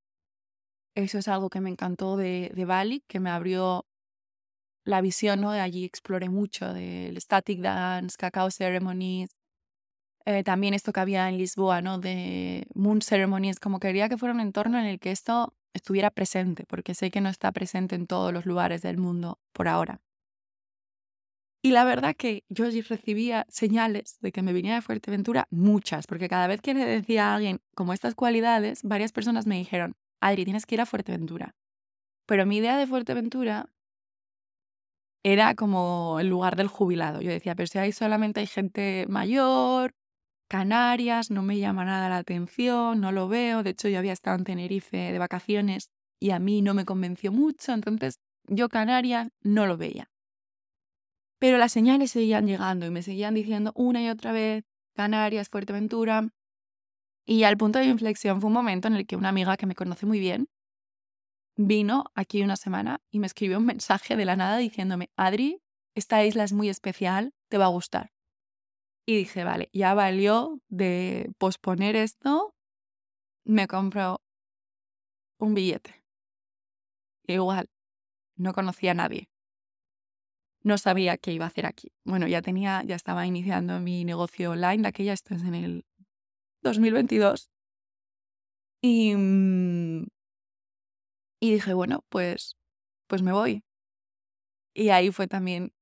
[0.95, 3.85] eso es algo que me encantó de, de Bali, que me abrió
[4.85, 5.51] la visión, ¿no?
[5.51, 9.29] Allí exploré mucho del static dance, cacao ceremonies,
[10.25, 11.99] eh, también esto que había en Lisboa, ¿no?
[11.99, 16.65] De moon ceremonies, como quería que fuera un entorno en el que esto estuviera presente,
[16.67, 20.01] porque sé que no está presente en todos los lugares del mundo por ahora.
[21.61, 26.29] Y la verdad que yo recibía señales de que me venía de Fuerteventura, muchas, porque
[26.29, 30.45] cada vez que le decía a alguien como estas cualidades, varias personas me dijeron, Adri,
[30.45, 31.55] tienes que ir a Fuerteventura.
[32.25, 33.69] Pero mi idea de Fuerteventura
[35.23, 37.21] era como el lugar del jubilado.
[37.21, 39.93] Yo decía, pero si ahí solamente hay gente mayor,
[40.47, 43.63] Canarias, no me llama nada la atención, no lo veo.
[43.63, 47.31] De hecho, yo había estado en Tenerife de vacaciones y a mí no me convenció
[47.31, 50.09] mucho, entonces yo Canarias no lo veía.
[51.39, 54.63] Pero las señales seguían llegando y me seguían diciendo una y otra vez
[54.95, 56.29] Canarias, Fuerteventura.
[57.25, 59.75] Y al punto de inflexión fue un momento en el que una amiga que me
[59.75, 60.49] conoce muy bien
[61.57, 65.61] vino aquí una semana y me escribió un mensaje de la nada diciéndome, Adri,
[65.95, 68.11] esta isla es muy especial, te va a gustar.
[69.05, 72.53] Y dije, vale, ya valió de posponer esto,
[73.45, 74.21] me compro
[75.39, 76.03] un billete.
[77.25, 77.69] Igual,
[78.35, 79.29] no conocía a nadie.
[80.63, 81.91] No sabía qué iba a hacer aquí.
[82.03, 85.85] Bueno, ya tenía, ya estaba iniciando mi negocio online, de aquella, esto es en el
[86.61, 87.49] 2022.
[88.81, 90.07] Y, mm,
[91.39, 92.55] y dije, bueno, pues,
[93.07, 93.63] pues me voy.
[94.73, 95.73] Y ahí fue también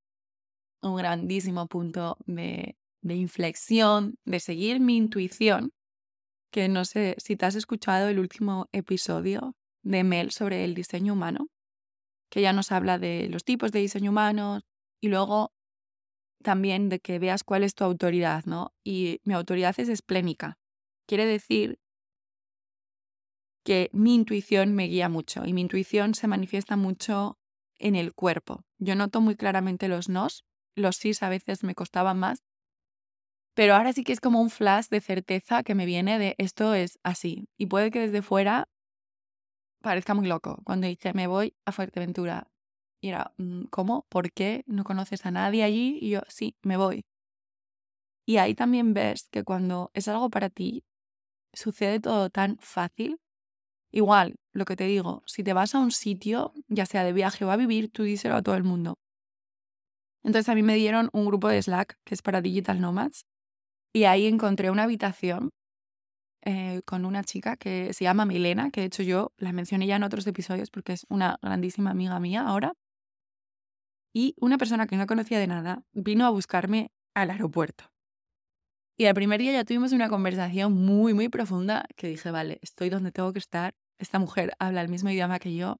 [0.82, 5.72] un grandísimo punto de, de inflexión, de seguir mi intuición,
[6.52, 11.14] que no sé si te has escuchado el último episodio de Mel sobre el diseño
[11.14, 11.48] humano,
[12.30, 14.62] que ya nos habla de los tipos de diseño humano
[15.02, 15.54] y luego
[16.44, 18.74] también de que veas cuál es tu autoridad, ¿no?
[18.84, 20.58] Y mi autoridad es esplénica.
[21.08, 21.80] Quiere decir
[23.66, 27.40] que mi intuición me guía mucho y mi intuición se manifiesta mucho
[27.80, 28.64] en el cuerpo.
[28.78, 30.46] Yo noto muy claramente los nos,
[30.76, 32.44] los sís a veces me costaban más,
[33.56, 36.74] pero ahora sí que es como un flash de certeza que me viene de esto
[36.74, 37.48] es así.
[37.58, 38.68] Y puede que desde fuera
[39.86, 40.62] parezca muy loco.
[40.64, 42.50] Cuando dije, me voy a Fuerteventura.
[43.02, 44.08] Y era, mm, ¿cómo?
[44.10, 44.64] ¿Por qué?
[44.66, 46.00] ¿No conoces a nadie allí?
[46.02, 47.06] Y yo, sí, me voy.
[48.26, 50.84] Y ahí también ves que cuando es algo para ti,
[51.54, 53.20] sucede todo tan fácil.
[53.92, 57.46] Igual, lo que te digo, si te vas a un sitio, ya sea de viaje
[57.46, 58.98] o a vivir, tú díselo a todo el mundo.
[60.24, 63.28] Entonces a mí me dieron un grupo de Slack que es para Digital Nomads
[63.94, 65.52] y ahí encontré una habitación
[66.46, 69.96] eh, con una chica que se llama Milena, que de hecho yo la mencioné ya
[69.96, 72.74] en otros episodios porque es una grandísima amiga mía ahora.
[74.14, 77.92] Y una persona que no conocía de nada vino a buscarme al aeropuerto.
[78.98, 82.90] Y al primer día ya tuvimos una conversación muy, muy profunda que dije, vale, estoy
[82.90, 83.74] donde tengo que estar.
[83.98, 85.78] Esta mujer habla el mismo idioma que yo.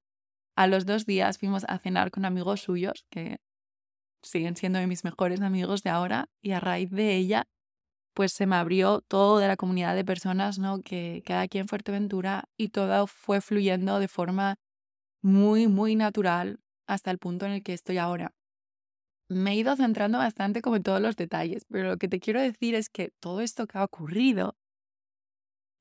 [0.58, 3.38] A los dos días fuimos a cenar con amigos suyos que
[4.24, 7.48] siguen siendo mis mejores amigos de ahora y a raíz de ella
[8.16, 10.82] pues se me abrió todo de la comunidad de personas ¿no?
[10.82, 14.56] que, queda aquí en Fuerteventura y todo fue fluyendo de forma
[15.22, 18.34] muy, muy natural hasta el punto en el que estoy ahora.
[19.28, 22.40] Me he ido centrando bastante como en todos los detalles, pero lo que te quiero
[22.40, 24.56] decir es que todo esto que ha ocurrido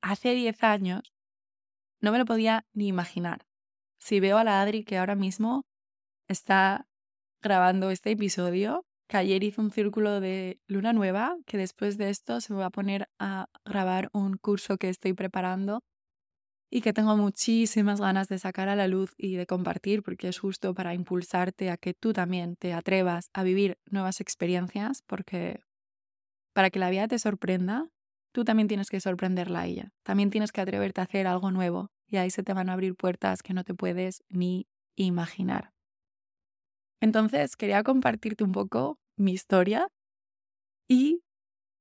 [0.02, 1.14] hace 10 años
[2.00, 3.46] no me lo podía ni imaginar.
[3.98, 5.66] Si veo a la Adri que ahora mismo
[6.26, 6.88] está
[7.40, 12.40] grabando este episodio, que ayer hizo un círculo de luna nueva, que después de esto
[12.40, 15.84] se me va a poner a grabar un curso que estoy preparando
[16.68, 20.40] y que tengo muchísimas ganas de sacar a la luz y de compartir porque es
[20.40, 25.60] justo para impulsarte a que tú también te atrevas a vivir nuevas experiencias porque
[26.52, 27.86] para que la vida te sorprenda,
[28.32, 29.92] tú también tienes que sorprenderla a ella.
[30.02, 32.96] También tienes que atreverte a hacer algo nuevo y ahí se te van a abrir
[32.96, 35.70] puertas que no te puedes ni imaginar.
[37.00, 39.88] Entonces, quería compartirte un poco mi historia
[40.88, 41.22] y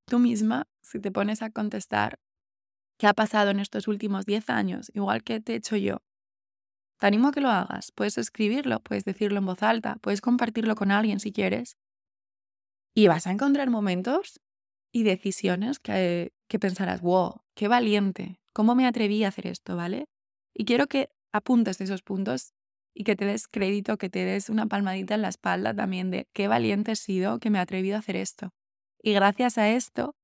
[0.06, 2.20] tú misma, si te pones a contestar
[2.98, 6.02] qué ha pasado en estos últimos 10 años, igual que te he hecho yo,
[7.00, 7.92] te animo a que lo hagas.
[7.92, 11.78] Puedes escribirlo, puedes decirlo en voz alta, puedes compartirlo con alguien si quieres.
[12.96, 14.40] Y vas a encontrar momentos
[14.94, 20.06] y decisiones que, que pensarás, wow, qué valiente, cómo me atreví a hacer esto, ¿vale?
[20.54, 22.53] Y quiero que apuntes esos puntos
[22.94, 26.28] y que te des crédito, que te des una palmadita en la espalda también de
[26.34, 28.54] qué valiente he sido que me he atrevido a hacer esto.
[29.02, 30.16] Y gracias a esto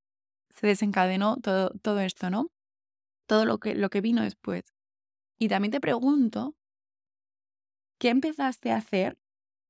[0.50, 2.48] se desencadenó todo, todo esto, ¿no?
[3.28, 4.64] Todo lo que, lo que vino después.
[5.38, 6.56] Y también te pregunto,
[7.98, 9.18] ¿qué empezaste a hacer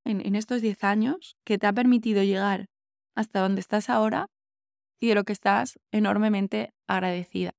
[0.04, 2.70] en, en estos 10 años que te ha permitido llegar
[3.16, 4.28] hasta donde estás ahora
[5.00, 7.52] y de lo que estás enormemente agradecida?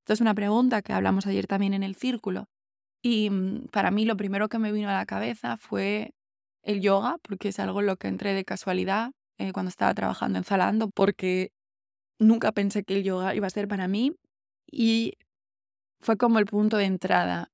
[0.00, 2.48] Esto es una pregunta que hablamos ayer también en el círculo.
[3.02, 6.14] Y mm, para mí lo primero que me vino a la cabeza fue
[6.62, 10.38] el yoga, porque es algo en lo que entré de casualidad eh, cuando estaba trabajando
[10.38, 11.52] en Zalando, porque
[12.18, 14.12] nunca pensé que el yoga iba a ser para mí
[14.70, 15.14] y
[16.00, 17.50] fue como el punto de entrada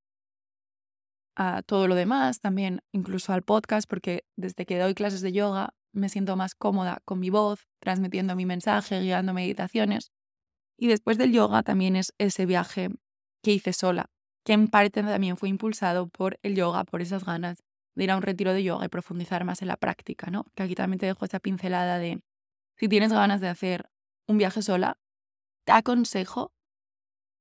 [1.36, 5.74] a todo lo demás, también incluso al podcast, porque desde que doy clases de yoga
[5.92, 10.12] me siento más cómoda con mi voz, transmitiendo mi mensaje, guiando meditaciones.
[10.78, 12.90] Y después del yoga también es ese viaje
[13.42, 14.10] que hice sola,
[14.46, 17.64] que en parte también fue impulsado por el yoga, por esas ganas
[17.96, 20.46] de ir a un retiro de yoga y profundizar más en la práctica, ¿no?
[20.54, 22.22] Que aquí también te dejo esta pincelada de
[22.76, 23.90] si tienes ganas de hacer
[24.28, 24.98] un viaje sola,
[25.64, 26.52] te aconsejo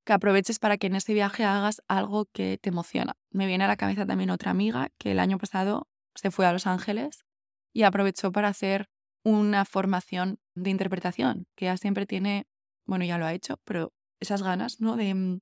[0.03, 3.13] que aproveches para que en ese viaje hagas algo que te emociona.
[3.29, 6.53] Me viene a la cabeza también otra amiga que el año pasado se fue a
[6.53, 7.23] Los Ángeles
[7.71, 8.87] y aprovechó para hacer
[9.23, 12.47] una formación de interpretación, que ella siempre tiene,
[12.87, 14.95] bueno, ya lo ha hecho, pero esas ganas, ¿no?
[14.95, 15.39] De, mm,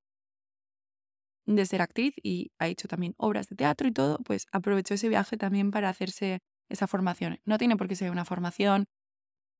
[1.46, 5.10] de ser actriz y ha hecho también obras de teatro y todo, pues aprovechó ese
[5.10, 6.39] viaje también para hacerse
[6.70, 7.39] esa formación.
[7.46, 8.86] No tiene por qué ser una formación,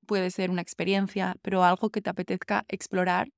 [0.08, 3.30] puede ser una experiencia, pero algo que te apetezca explorar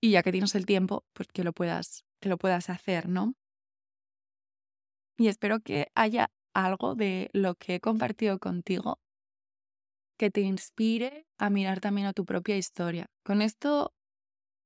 [0.00, 3.34] y ya que tienes el tiempo, pues que lo puedas, que lo puedas hacer, ¿no?
[5.16, 8.98] Y espero que haya algo de lo que he compartido contigo
[10.18, 13.06] que te inspire a mirar también a tu propia historia.
[13.24, 13.92] Con esto,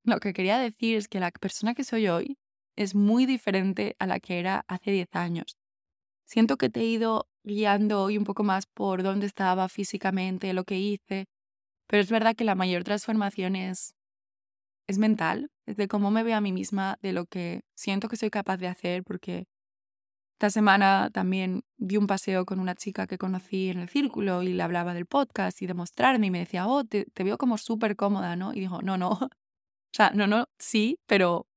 [0.05, 2.37] lo que quería decir es que la persona que soy hoy
[2.75, 5.57] es muy diferente a la que era hace 10 años.
[6.25, 10.63] Siento que te he ido guiando hoy un poco más por dónde estaba físicamente, lo
[10.63, 11.27] que hice,
[11.87, 13.95] pero es verdad que la mayor transformación es,
[14.87, 18.17] es mental, es de cómo me veo a mí misma, de lo que siento que
[18.17, 19.45] soy capaz de hacer, porque
[20.39, 24.53] esta semana también vi un paseo con una chica que conocí en el círculo y
[24.53, 27.57] le hablaba del podcast y de mostrarme y me decía, oh, te, te veo como
[27.57, 28.53] súper cómoda, ¿no?
[28.53, 29.29] Y dijo, no, no, o
[29.93, 31.47] sea, no, no, sí, pero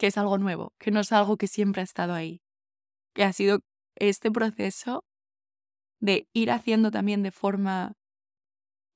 [0.00, 2.40] que es algo nuevo, que no es algo que siempre ha estado ahí,
[3.12, 3.60] que ha sido
[3.96, 5.04] este proceso
[6.00, 7.92] de ir haciendo también de forma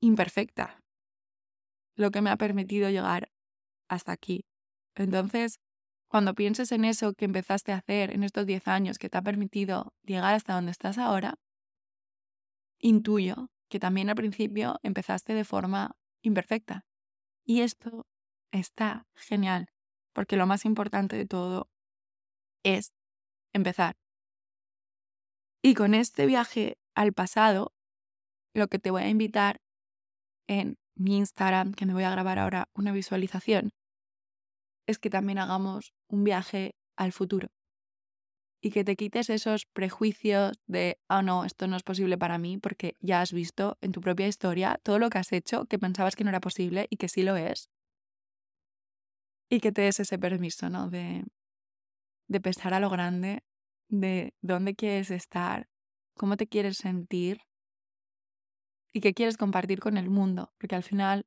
[0.01, 0.81] imperfecta
[1.95, 3.29] lo que me ha permitido llegar
[3.87, 4.47] hasta aquí.
[4.95, 5.61] Entonces,
[6.09, 9.23] cuando pienses en eso que empezaste a hacer en estos 10 años que te ha
[9.23, 11.35] permitido llegar hasta donde estás ahora,
[12.79, 16.87] intuyo que también al principio empezaste de forma imperfecta.
[17.45, 18.07] Y esto
[18.53, 19.74] está genial,
[20.15, 21.69] porque lo más importante de todo
[22.65, 22.93] es
[23.53, 23.97] empezar.
[25.63, 27.73] Y con este viaje al pasado,
[28.55, 29.61] lo que te voy a invitar
[30.47, 33.71] en mi Instagram, que me voy a grabar ahora una visualización,
[34.87, 37.49] es que también hagamos un viaje al futuro.
[38.63, 42.59] Y que te quites esos prejuicios de, oh no, esto no es posible para mí,
[42.59, 46.17] porque ya has visto en tu propia historia todo lo que has hecho que pensabas
[46.17, 47.69] que no era posible y que sí lo es.
[49.55, 50.91] Y que te des ese permiso, ¿no?
[50.91, 51.25] De,
[52.27, 53.45] de pensar a lo grande,
[53.89, 55.69] de dónde quieres estar,
[56.17, 57.39] cómo te quieres sentir
[58.93, 61.25] y qué quieres compartir con el mundo, porque al final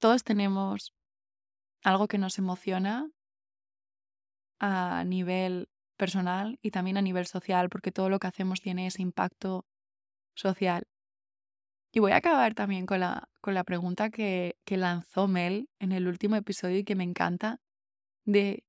[0.00, 0.92] todos tenemos
[1.84, 3.08] algo que nos emociona
[4.58, 9.02] a nivel personal y también a nivel social, porque todo lo que hacemos tiene ese
[9.02, 9.66] impacto
[10.34, 10.88] social.
[11.92, 15.92] Y voy a acabar también con la, con la pregunta que, que lanzó Mel en
[15.92, 17.60] el último episodio y que me encanta,
[18.24, 18.64] de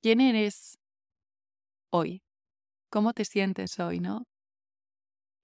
[0.00, 0.78] ¿quién eres
[1.90, 2.22] hoy?
[2.88, 4.26] ¿Cómo te sientes hoy, no?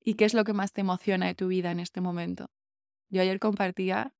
[0.00, 2.50] ¿Y qué es lo que más te emociona de tu vida en este momento?
[3.10, 4.14] Yo ayer compartía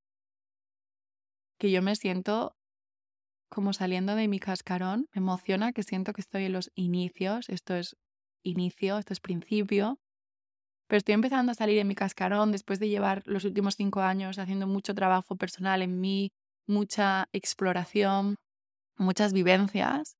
[1.59, 2.57] que yo me siento
[3.49, 7.75] como saliendo de mi cascarón, me emociona que siento que estoy en los inicios, esto
[7.75, 7.97] es
[8.43, 9.99] inicio, esto es principio,
[10.89, 14.39] pero estoy empezando a salir de mi cascarón después de llevar los últimos cinco años
[14.39, 16.32] haciendo mucho trabajo personal en mí,
[16.66, 18.36] mucha exploración,
[18.99, 20.16] muchas vivencias,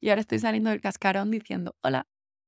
[0.00, 2.06] y ahora estoy saliendo del cascarón diciendo, hola,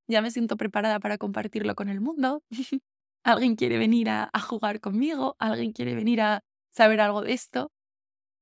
[0.08, 2.42] ya me siento preparada para compartirlo con el mundo.
[3.24, 7.72] alguien quiere venir a, a jugar conmigo, alguien quiere venir a saber algo de esto.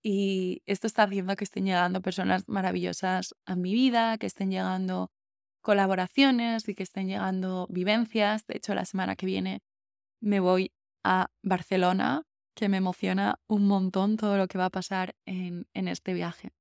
[0.02, 5.10] Y esto está haciendo que estén llegando personas maravillosas a mi vida, que estén llegando
[5.68, 8.46] colaboraciones y que estén llegando vivencias.
[8.46, 9.60] De hecho, la semana que viene
[10.18, 10.72] me voy
[11.04, 12.22] a Barcelona,
[12.56, 16.52] que me emociona un montón todo lo que va a pasar en, en este viaje.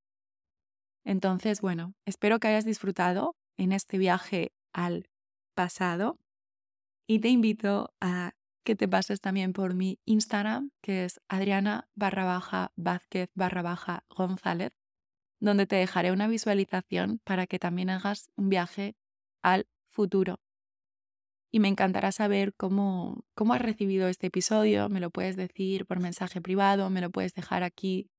[1.06, 5.08] Entonces, bueno, espero que hayas disfrutado en este viaje al
[5.56, 6.20] pasado
[7.08, 8.34] y te invito a
[8.66, 14.04] que te pases también por mi Instagram, que es Adriana barra baja Vázquez barra baja
[14.10, 14.74] González,
[15.40, 18.96] donde te dejaré una visualización para que también hagas un viaje
[19.42, 20.40] al futuro.
[21.52, 24.90] Y me encantará saber cómo, cómo has recibido este episodio.
[24.90, 28.10] Me lo puedes decir por mensaje privado, me lo puedes dejar aquí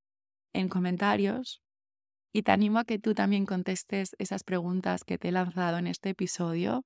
[0.55, 1.63] en comentarios.
[2.33, 5.87] Y te animo a que tú también contestes esas preguntas que te he lanzado en
[5.87, 6.85] este episodio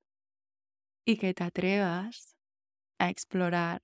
[1.05, 2.37] y que te atrevas
[2.99, 3.83] a explorar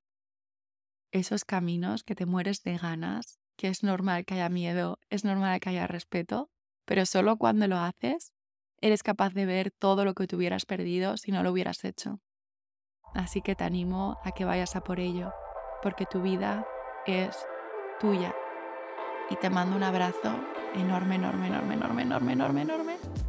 [1.13, 5.59] esos caminos que te mueres de ganas, que es normal que haya miedo, es normal
[5.61, 6.49] que haya respeto,
[6.87, 8.33] pero solo cuando lo haces
[8.81, 12.21] eres capaz de ver todo lo que te hubieras perdido si no lo hubieras hecho.
[13.15, 15.33] Así que te animo a que vayas a por ello,
[15.83, 16.65] porque tu vida
[17.05, 17.37] es
[17.99, 18.33] tuya.
[19.29, 20.39] Y te mando un abrazo
[20.77, 23.28] enorme, enorme, enorme, enorme, enorme, enorme, enorme